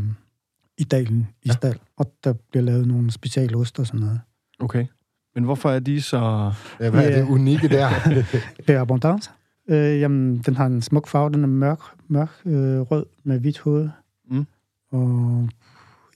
[0.79, 1.27] i dalen i Ja.
[1.47, 1.53] ja.
[1.53, 4.21] Stald, og der bliver lavet nogle specialost og sådan noget.
[4.61, 4.87] Okay.
[5.35, 6.53] Men hvorfor er de så...
[6.81, 7.21] Ja, hvad er Ja.
[7.21, 7.89] det unikke der?
[8.67, 9.31] Det er Abondance.
[9.69, 11.79] Øh, jamen, den har en smuk farve, den er mørk,
[12.09, 13.89] mørk øh, rød med hvidt hoved.
[14.31, 14.47] Mm.
[14.91, 15.49] Og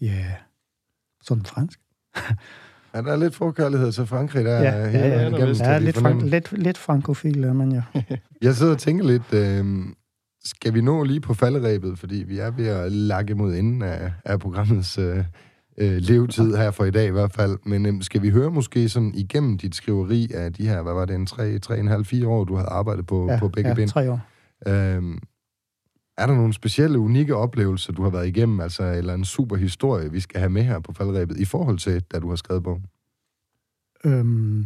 [0.01, 0.33] ja, yeah,
[1.23, 1.81] sådan fransk.
[2.95, 5.39] ja, der er lidt forkærlighed til Frankrig, der Ja, er ja, ja, vejen der
[5.73, 7.83] Ja, vi lidt, frank, lidt, lidt frankofil er man jo.
[8.43, 9.65] Jeg sidder og tænker lidt, øh,
[10.47, 14.13] skal vi nå lige på falderæbet, fordi vi er ved at lakke mod enden af,
[14.25, 15.25] af programmets øh,
[15.79, 17.59] øh, levetid her for i dag i hvert fald.
[17.65, 21.05] Men øh, skal vi høre måske sådan igennem dit skriveri af de her, hvad var
[21.05, 23.89] det, en 3, 3,5, 4 år, du havde arbejdet på, Ja, på begge ja, ben?
[23.89, 24.21] tre år.
[24.67, 25.19] Øhm,
[26.19, 30.13] er der nogle specielle, unikke oplevelser, du har været igennem, altså eller en super historie,
[30.13, 32.87] vi skal have med her på faldrebet, i forhold til, da du har skrevet bogen?
[34.05, 34.59] Øhm,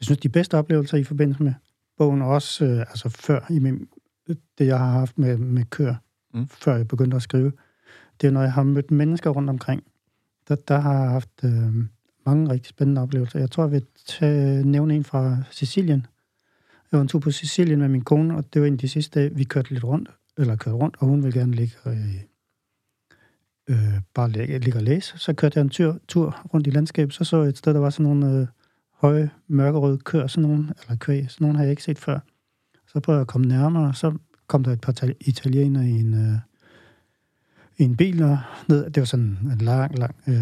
[0.00, 1.54] jeg synes, de bedste oplevelser i forbindelse med
[1.98, 3.88] bogen, og også øh, altså før i min,
[4.58, 5.64] det, jeg har haft med, med
[6.34, 6.40] Mm.
[6.40, 6.48] mm.
[6.48, 7.52] før jeg begyndte at skrive,
[8.20, 9.82] det er, når jeg har mødt mennesker rundt omkring.
[10.48, 11.74] Der, der har jeg haft øh,
[12.26, 13.38] mange rigtig spændende oplevelser.
[13.38, 16.06] Jeg tror, jeg vil tage, nævne en fra Sicilien.
[16.92, 18.88] Jeg var en tur på Sicilien med min kone, og det var en af de
[18.88, 22.14] sidste dage, vi kørte lidt rundt, eller kørte rundt, og hun ville gerne ligge øh,
[23.68, 25.18] øh, bare ligge, ligge og læse.
[25.18, 27.80] Så kørte jeg en tur, tur rundt i landskabet, så så jeg et sted, der
[27.80, 28.46] var sådan nogle øh,
[28.94, 32.18] høje, mørkerøde køer, sådan nogle, eller kvæg, sådan nogle har jeg ikke set før.
[32.88, 34.12] Så prøvede jeg at komme nærmere, så
[34.46, 36.38] kom der et par tal- italienere i en, øh,
[37.78, 40.34] i en bil, og ned, det var sådan en lang, lang, øh,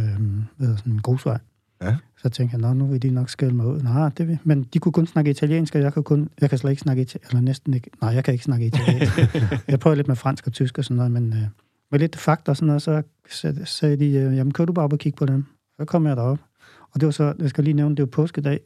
[0.59, 1.39] hedder sådan en grusvej.
[1.83, 1.97] Ja.
[2.17, 3.81] Så tænkte jeg, nu vil de nok skælde mig ud.
[3.81, 4.39] Nej, det vil.
[4.45, 7.03] Men de kunne kun snakke italiensk, og jeg kan, kun, jeg kan slet ikke snakke
[7.03, 7.91] italiensk, eller næsten ikke.
[8.01, 9.19] Nej, jeg kan ikke snakke italiensk.
[9.69, 11.43] jeg prøvede lidt med fransk og tysk og sådan noget, men øh,
[11.91, 14.85] med lidt fakta og sådan noget, så sag- sagde de, øh, jamen kør du bare
[14.85, 15.45] op og kigge på dem.
[15.77, 16.39] Så kom jeg derop.
[16.93, 18.61] Og det var så, jeg skal lige nævne, det var påskedag.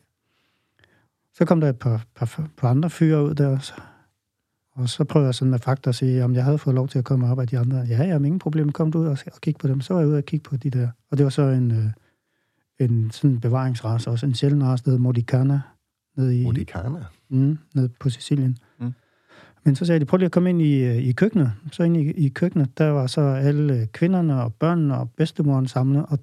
[1.34, 3.72] Så kom der et par, par, par andre fyre ud der, så,
[4.72, 6.98] og så prøvede jeg sådan med fakta at sige, om jeg havde fået lov til
[6.98, 7.76] at komme op af de andre.
[7.78, 9.80] Ja, jeg har ingen problem, kom du ud og, og kigge på dem.
[9.80, 10.88] Så var jeg ude og kigge på de der.
[11.10, 11.84] Og det var så en, øh,
[12.78, 15.60] en sådan bevaringsrace, også en sjælden race, der Modicana,
[16.16, 17.04] nede i, Modicana.
[17.28, 18.58] mm, nede på Sicilien.
[18.78, 18.92] Mm.
[19.64, 21.52] Men så sagde de, prøv lige at komme ind i, øh, i køkkenet.
[21.72, 26.06] Så ind i, i køkkenet, der var så alle kvinderne og børnene og bedstemoren samlet,
[26.08, 26.18] og,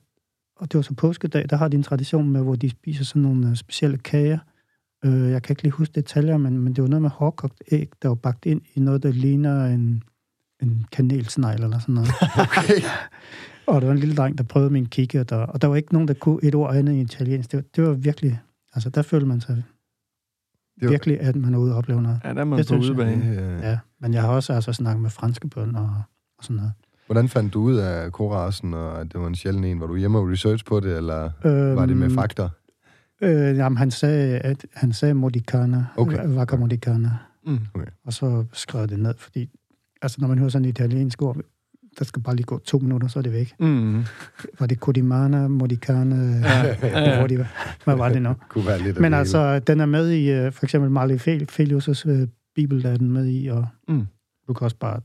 [0.55, 3.21] og det var så påskedag, der har de en tradition med, hvor de spiser sådan
[3.21, 4.39] nogle øh, specielle kager.
[5.05, 7.89] Øh, jeg kan ikke lige huske detaljer, men, men det var noget med hårdkogt æg,
[8.01, 10.03] der var bagt ind i noget, der ligner en,
[10.61, 12.09] en kanelsnegl eller sådan noget.
[12.45, 12.81] Okay.
[13.67, 15.93] og der var en lille dreng, der prøvede min kikkert, og, og der var ikke
[15.93, 17.51] nogen, der kunne et ord andet i italiensk.
[17.51, 18.39] Det var, det var virkelig,
[18.73, 19.63] altså der følte man sig Det
[20.81, 22.19] var- virkelig, at man er ude og opleve noget.
[22.23, 23.25] Ja, der er man Det på udebane.
[23.61, 23.69] Ja.
[23.69, 26.01] Ja, men jeg har også altså snakket med franske børn og,
[26.37, 26.71] og sådan noget.
[27.05, 29.79] Hvordan fandt du ud af korasen, og at det var en sjælden en?
[29.79, 31.31] Var du hjemme og research på det, eller
[31.75, 32.49] var det med Øhm, fakter?
[33.21, 36.17] Øh, jamen, han sagde, at han sagde modicana, Okay.
[36.17, 36.27] okay.
[36.35, 37.11] Vacca modicana,
[37.47, 37.57] Mm.
[38.05, 39.49] og så skrev det ned, fordi
[40.01, 41.37] altså, når man hører sådan et italiensk ord,
[41.99, 43.53] der skal bare lige gå to minutter, så er det væk.
[43.59, 44.03] Mm.
[44.59, 46.15] Var det Codimana, Modicana,
[46.83, 47.45] Ja, hvor de,
[47.83, 48.33] hvad var det nu?
[48.49, 52.27] Kunne være lidt Men altså, den er med i, øh, for eksempel Marley Felius' øh,
[52.55, 54.07] bibel, der er den med i, og Mm.
[54.47, 54.99] du kan også bare,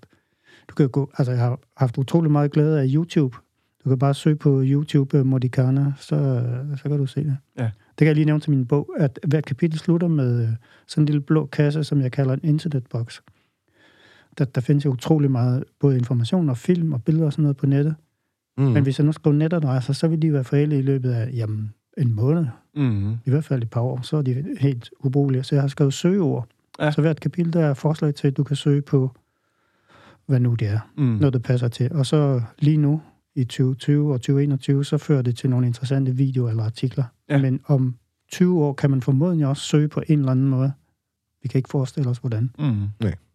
[0.68, 3.36] du kan gå, altså jeg har haft utrolig meget glæde af YouTube.
[3.84, 7.36] Du kan bare søge på YouTube uh, Modicana, så, øh, så kan du se det.
[7.58, 7.70] Ja.
[7.98, 10.48] Det kan jeg lige nævne til min bog, at hver kapitel slutter med øh,
[10.86, 13.20] sådan en lille blå kasse, som jeg kalder en internetbox.
[14.38, 17.56] Der, der findes jo utrolig meget, både information og film og billeder og sådan noget
[17.56, 17.94] på nettet.
[18.58, 18.64] Mm.
[18.64, 21.74] Men hvis jeg nu skriver netadresser, så vil de være forældet i løbet af jamen,
[21.98, 23.12] en måned Mm.
[23.12, 25.42] i hvert fald et par år, så er de helt ubrugelige.
[25.42, 26.46] Så jeg har skrevet søgeord.
[26.80, 26.90] Ja.
[26.90, 29.10] Så hvert kapitel, der er forslag til, at du kan søge på,
[30.26, 31.04] hvad nu det er, Mm.
[31.04, 31.92] noget der passer til.
[31.92, 33.00] Og så lige nu,
[33.34, 37.04] i 2020 og 2021, så fører det til nogle interessante videoer eller artikler.
[37.28, 37.38] Ja.
[37.42, 37.96] Men om
[38.32, 40.72] 20 år kan man formodentlig også søge på en eller anden måde.
[41.42, 42.50] Vi kan ikke forestille os, hvordan.
[42.58, 42.86] Mm.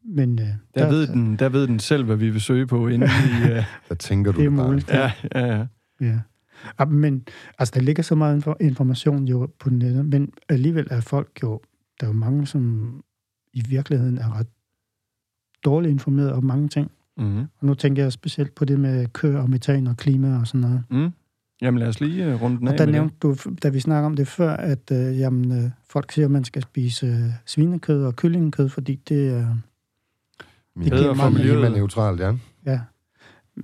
[0.04, 3.10] Men øh, Der, ved den, der ved den selv, hvad vi vil søge på, inden
[3.10, 3.44] vi...
[3.52, 4.68] Uh, Der tænker du det er det bare.
[4.68, 4.90] muligt.
[4.90, 5.66] ja, ja, ja.
[6.02, 6.20] Ja.
[6.80, 7.28] Ja, Men
[7.60, 11.62] altså, der ligger så meget info- information jo på nettet, men alligevel er folk jo,
[12.00, 12.94] der er jo mange, som
[13.54, 14.48] i virkeligheden er ret
[15.66, 16.92] dårligt informeret om mange ting.
[17.18, 17.40] Mm.
[17.40, 20.62] Og nu tænker jeg specielt på det med køer og metan og klima og sådan
[20.62, 20.84] noget.
[20.90, 21.10] Mm.
[21.62, 24.06] Jamen lad os lige uh, runde den af Og der nævnte du, da vi snakker
[24.06, 28.06] om det før, at øh, jamen, øh, folk siger, at man skal spise øh, svinekød
[28.06, 29.56] og kyllingekød, fordi det er...
[30.76, 31.72] Min- Bedre for miljøet.
[31.72, 32.34] neutralt, ja.
[32.66, 32.80] Ja.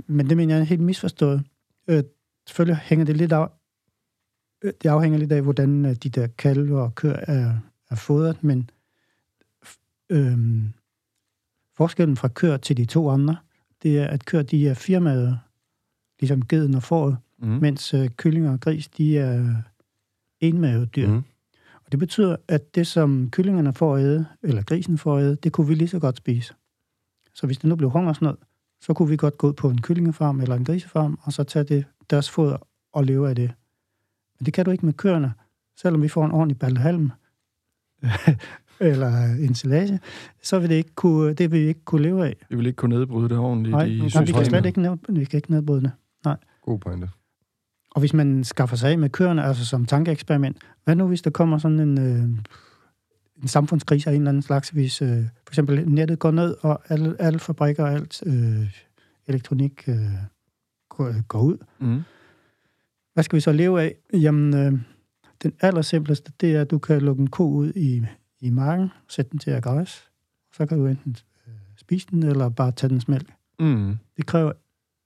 [0.08, 1.44] Men det mener jeg er helt misforstået.
[1.88, 2.04] Øh,
[2.48, 3.48] selvfølgelig hænger det lidt af...
[4.64, 7.54] øh, Det afhænger lidt af, hvordan øh, de der kalve og køer er,
[7.92, 8.70] er fodret, men
[10.10, 10.74] øhm,
[11.78, 13.36] forskellen fra køer til de to andre,
[13.84, 15.40] det er, at køer, de er firmaet,
[16.20, 17.18] ligesom geden og fåret.
[17.44, 17.50] Mm.
[17.50, 19.62] mens øh, kyllinger og gris, de er
[20.40, 21.08] enmavet dyr.
[21.08, 21.24] Mm.
[21.86, 25.36] Og det betyder, at det, som kyllingerne får at æde, eller grisen får at æde,
[25.36, 26.54] det kunne vi lige så godt spise.
[27.34, 28.38] Så hvis det nu blev hungersnød,
[28.82, 31.66] så kunne vi godt gå ud på en kyllingefarm eller en grisefarm, og så tage
[31.66, 32.58] det, deres foder
[32.94, 33.54] og leve af det.
[34.40, 35.34] Men det kan du ikke med køerne.
[35.78, 37.12] Selvom vi får en ordentlig balle halm,
[38.80, 40.00] eller en silage,
[40.44, 42.36] så vil det, ikke kunne, det vil vi ikke kunne leve af.
[42.50, 44.48] Vi vil ikke kunne nedbryde det ordentligt Nej, i nej vi kan systemet.
[44.48, 45.92] slet ikke, ned, vi kan ikke nedbryde det.
[46.62, 47.10] God pointe.
[47.92, 51.30] Og hvis man skaffer sig af med køerne, altså som tankeeksperiment, hvad nu hvis der
[51.30, 52.24] kommer sådan en, øh,
[53.42, 56.82] en samfundskrise af en eller anden slags, hvis øh, for eksempel nettet går ned, og
[56.90, 58.82] alle, alle fabrikker og alt øh,
[59.28, 59.96] elektronik øh,
[60.90, 61.58] går, går ud.
[61.80, 62.02] Mm.
[63.14, 63.96] Hvad skal vi så leve af?
[64.14, 64.80] Jamen, øh,
[65.44, 68.02] den allersimpleste, det er, at du kan lukke en ko ud i,
[68.44, 70.10] i marken, sætte den til at græs,
[70.54, 71.16] så kan du enten
[71.48, 73.34] øh, spise den, eller bare tage dens mælk.
[73.60, 73.98] Mm.
[74.18, 74.52] Det kræver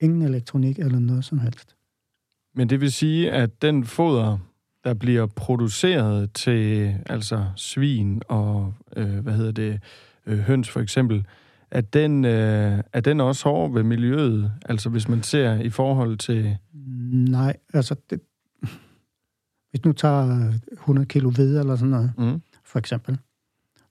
[0.00, 1.76] ingen elektronik eller noget som helst.
[2.54, 4.38] Men det vil sige, at den foder,
[4.84, 9.80] der bliver produceret til altså svin og, øh, hvad hedder det,
[10.26, 11.26] øh, høns for eksempel,
[11.70, 14.52] at den, øh, er den også hård ved miljøet?
[14.64, 16.56] Altså hvis man ser i forhold til...
[17.12, 18.20] Nej, altså, det,
[19.70, 22.42] hvis du tager 100 kilo hvede eller sådan noget, Mm.
[22.64, 23.18] for eksempel,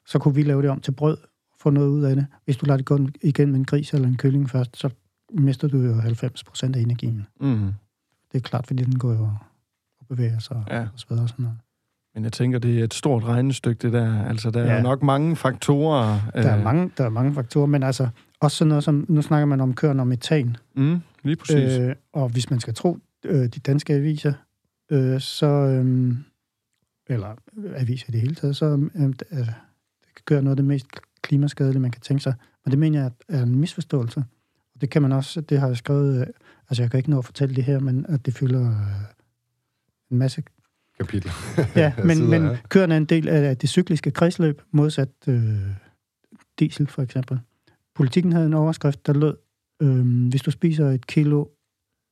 [0.07, 1.17] så kunne vi lave det om til brød,
[1.59, 2.25] få noget ud af det.
[2.45, 4.89] Hvis du lader det gå igen med en gris eller en kylling først, så
[5.33, 7.27] mister du jo 90 procent af energien.
[7.39, 7.71] Mm.
[8.31, 9.29] Det er klart, fordi den går jo
[9.99, 10.81] og bevæger sig Ja.
[10.81, 11.57] og sveder og sådan noget.
[12.15, 14.23] Men jeg tænker, det er et stort regnestykke, det der.
[14.23, 14.71] Altså, der ja.
[14.71, 16.19] er nok mange faktorer.
[16.33, 18.07] Der er, øh, mange, der er mange faktorer, men altså
[18.39, 21.77] også sådan noget som, nu snakker man om køren og metan, Mm, lige præcis.
[21.77, 24.33] Øh, øh, og hvis man skal tro øh, de danske aviser,
[24.91, 26.13] øh, så, øh,
[27.07, 27.35] eller
[27.75, 28.89] aviser i det hele taget, så
[29.31, 29.47] øh,
[30.17, 30.87] kan gøre noget af det mest
[31.21, 32.33] klimaskadelige, man kan tænke sig.
[32.65, 34.23] Men det mener jeg er en misforståelse.
[34.75, 36.27] Og det kan man også, det har jeg skrevet, øh,
[36.69, 39.01] altså jeg kan ikke nå at fortælle det her, men at det fylder øh,
[40.11, 40.43] en masse
[40.99, 41.31] Kapitel.
[41.75, 45.59] Ja, men, men køerne er en del af det cykliske kredsløb, modsat øh,
[46.59, 47.39] diesel for eksempel.
[47.95, 49.35] Politikken havde en overskrift, der lød,
[49.81, 51.45] øh, hvis du spiser et kilo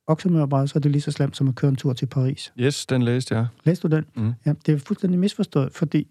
[0.08, 2.54] oksemørbrad, så er det lige så slemt som at køre en tur til Paris.
[2.60, 3.48] yes, den læste jeg.
[3.64, 4.06] Læste du den?
[4.16, 4.34] Mm.
[4.46, 6.08] Ja, det er fuldstændig misforstået, fordi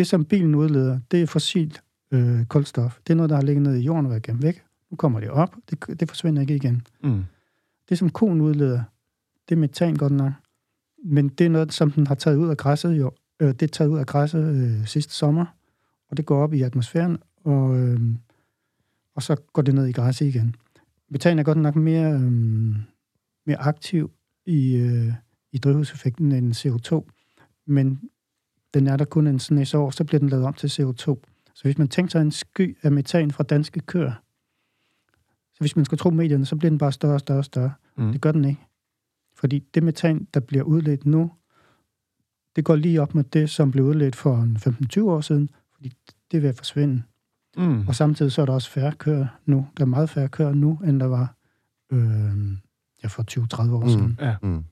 [0.00, 2.98] det, som bilen udleder, det er fossilt øh, kulstof.
[3.06, 4.62] Det er noget, der har ligget nede i jorden og været gemt væk.
[4.90, 5.56] Nu kommer det op.
[5.70, 6.86] Det, det forsvinder ikke igen.
[7.02, 7.24] Mm.
[7.88, 8.82] Det, som koen udleder,
[9.48, 10.32] det er metan godt nok.
[11.04, 13.10] Men det er noget, som den har taget ud af græsset jo.
[13.40, 15.46] Øh, det er taget ud af græsset øh, sidste sommer,
[16.10, 18.00] og det går op i atmosfæren, og, øh,
[19.14, 20.54] og så går det ned i græsset igen.
[21.08, 22.32] Metan er godt nok mere, øh,
[23.46, 24.10] mere aktiv
[24.46, 25.12] i, øh,
[25.52, 27.10] i drivhuseffekten end CO2,
[27.66, 28.00] men
[28.74, 31.22] den er der kun en snes år, så bliver den lavet om til CO2.
[31.54, 34.12] Så hvis man tænker sig en sky af metan fra danske køer,
[35.52, 37.72] så hvis man skal tro medierne, så bliver den bare større og større og større.
[37.96, 38.12] Mm.
[38.12, 38.60] Det gør den ikke.
[39.34, 41.32] Fordi det metan, der bliver udledt nu,
[42.56, 45.92] det går lige op med det, som blev udledt for en 15-20 år siden, fordi
[46.30, 47.02] det er at forsvinde.
[47.56, 47.88] Mm.
[47.88, 49.66] Og samtidig så er der også færre køer nu.
[49.76, 51.34] Der er meget færre køer nu, end der var
[51.92, 52.52] øh,
[53.02, 53.22] ja, for
[53.70, 53.88] 20-30 år mm.
[53.88, 54.18] siden.
[54.20, 54.36] Ja.
[54.42, 54.64] Mm.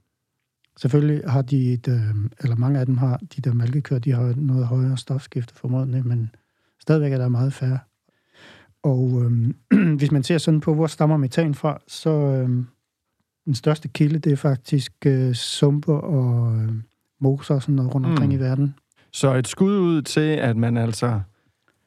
[0.80, 4.34] Selvfølgelig har de, et, øh, eller mange af dem har, de der mælkekøer, de har
[4.36, 6.30] noget højere stofskifte formodentlig, men
[6.80, 7.78] stadigvæk er der meget færre.
[8.82, 9.54] Og øh,
[9.98, 12.64] hvis man ser sådan på, hvor stammer metan fra, så øh,
[13.44, 16.72] den største kilde, det er faktisk øh, sumper og øh,
[17.20, 18.38] moser og sådan noget rundt omkring mm.
[18.38, 18.74] i verden.
[19.12, 21.20] Så et skud ud til, at man altså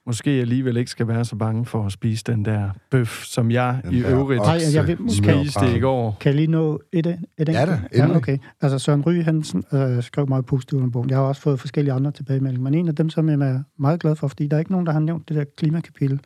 [0.05, 3.81] måske alligevel ikke skal være så bange for at spise den der bøf, som jeg
[3.83, 6.17] Den i øvrigt Nej, jeg vil- spiste i går.
[6.19, 7.57] Kan jeg lige nå et, et enkelt?
[7.57, 8.37] Ja da, ja, okay.
[8.61, 11.09] Altså Søren Ryge, han øh, skrev meget positivt om bogen.
[11.09, 13.99] Jeg har også fået forskellige andre tilbagemeldinger, men en af dem, som jeg er meget
[14.01, 16.19] glad for, fordi der er ikke nogen, der har nævnt det der klimakapitel,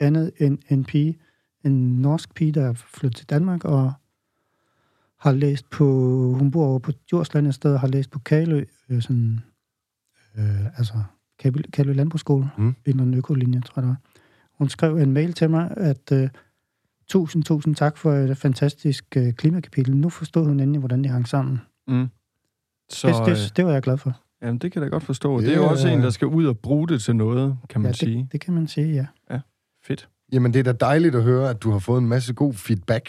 [0.00, 1.18] andet end en pige,
[1.64, 3.92] en norsk pige, der er flyttet til Danmark og
[5.20, 5.84] har læst på,
[6.38, 9.40] hun bor over på Djursland et sted, og har læst på Kalø, øh, sådan,
[10.38, 10.94] øh, altså
[11.42, 12.74] Kalø, Kalø Landbrugsskole, Mm.
[12.86, 13.96] inden en økolinje, tror jeg det var.
[14.58, 16.28] Hun skrev en mail til mig, at øh,
[17.08, 19.96] tusind, tusind tak for et fantastisk øh, klimakapitel.
[19.96, 21.60] Nu forstod hun endelig, hvordan det hang sammen.
[21.88, 22.06] Mm.
[22.90, 24.20] Så Det, øh, det, det var jeg glad for.
[24.42, 25.36] jamen, det kan jeg da godt forstå.
[25.40, 27.80] Det Det er jo også en, der skal ud og bruge det til noget, kan
[27.80, 28.18] man Ja, sige.
[28.22, 29.40] det, det kan man sige, ja.
[29.84, 30.08] Fedt.
[30.32, 33.08] Jamen, det er da dejligt at høre, at du har fået en masse god feedback.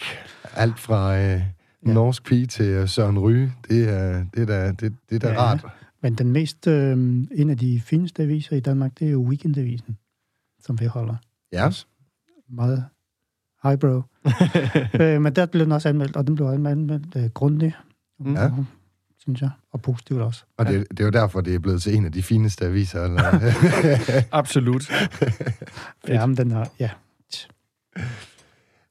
[0.54, 1.42] Alt fra øh,
[1.86, 1.92] Ja.
[1.92, 3.52] norsk pige til øh, Søren Ryge.
[3.68, 5.40] Det er, det er da, det, det er da Ja.
[5.40, 5.64] rart.
[6.04, 6.92] Men den mest, øh,
[7.32, 9.98] en af de fineste aviser i Danmark, det er jo Weekendavisen,
[10.60, 11.16] som vi holder
[11.52, 11.70] Ja.
[12.48, 12.84] meget
[13.62, 14.02] highbrow.
[15.00, 17.74] øh, men der blev den også anmeldt, og den blev anmeldt øh, grundigt,
[18.18, 18.34] Mm.
[18.34, 18.50] Ja.
[19.18, 20.44] synes jeg, og positivt også.
[20.56, 23.04] Og det, det er jo derfor, det er blevet til en af de fineste aviser.
[23.04, 23.22] Eller?
[24.40, 24.90] Absolut.
[26.08, 26.90] Ja, men den er, ja.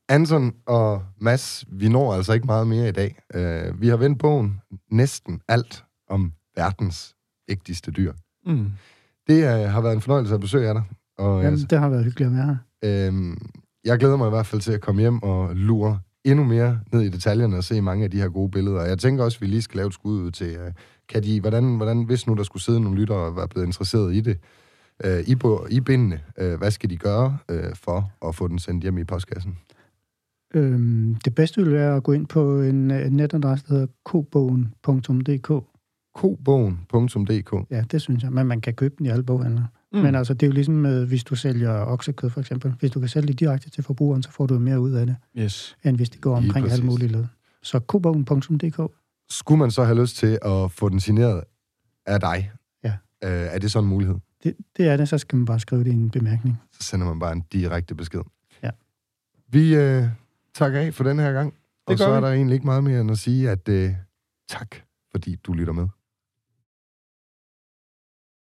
[0.10, 3.20] Anton og Mads, vi når altså ikke meget mere i dag.
[3.36, 7.16] Uh, vi har vendt bogen næsten alt om verdens
[7.48, 8.14] vigtigste dyr.
[8.46, 8.72] Mm.
[9.28, 10.84] Det uh, har været en fornøjelse at besøge jer dig.
[11.18, 13.12] Og Jamen, altså, det har været hyggeligt at være her.
[13.12, 13.38] uh,
[13.86, 17.02] jeg glæder mig i hvert fald til at komme hjem og lure endnu mere ned
[17.02, 18.80] i detaljerne og se mange af de her gode billeder.
[18.82, 20.72] Og jeg tænker også, at vi lige skal lave et skud ud til, uh,
[21.10, 24.14] kan de, hvordan, hvordan, hvis nu der skulle sidde nogle lyttere og være blevet interesseret
[24.16, 24.38] i det,
[25.06, 28.60] uh, i, bo- i bindene, uh, hvad skal de gøre uh, for at få den
[28.60, 29.58] sendt hjem i postkassen?
[30.56, 33.88] Øhm, det bedste ville være at gå ind på en, øh, en netadresse, der hedder
[34.06, 35.64] kobogen.dk.
[36.16, 38.32] kobogen.dk Ja, det synes jeg.
[38.32, 39.64] Men man kan købe den i alle boghandler.
[39.94, 40.00] Mm.
[40.00, 42.74] Men altså, det er jo ligesom, med, hvis du sælger oksekød for eksempel.
[42.80, 45.16] Hvis du kan sælge det direkte til forbrugeren, så får du mere ud af det,
[45.38, 45.78] Yes.
[45.84, 47.26] end hvis det går omkring alle mulige led.
[47.62, 48.92] Så kobogen.dk.
[49.30, 51.44] Skulle man så have lyst til at få den signeret
[52.06, 52.52] af dig?
[52.84, 52.94] Ja.
[53.24, 54.16] Øh, er det så en mulighed?
[54.44, 56.60] Det, det er det, så skal man bare skrive det i en bemærkning.
[56.72, 58.22] Så sender man bare en direkte besked.
[58.64, 58.70] Ja.
[59.48, 60.04] Vi øh,
[60.54, 61.54] takker af for den her gang.
[61.86, 62.26] Og gør så er vi.
[62.28, 63.92] der egentlig ikke meget mere end at sige, at øh,
[64.50, 64.76] tak,
[65.12, 65.88] fordi du lytter med.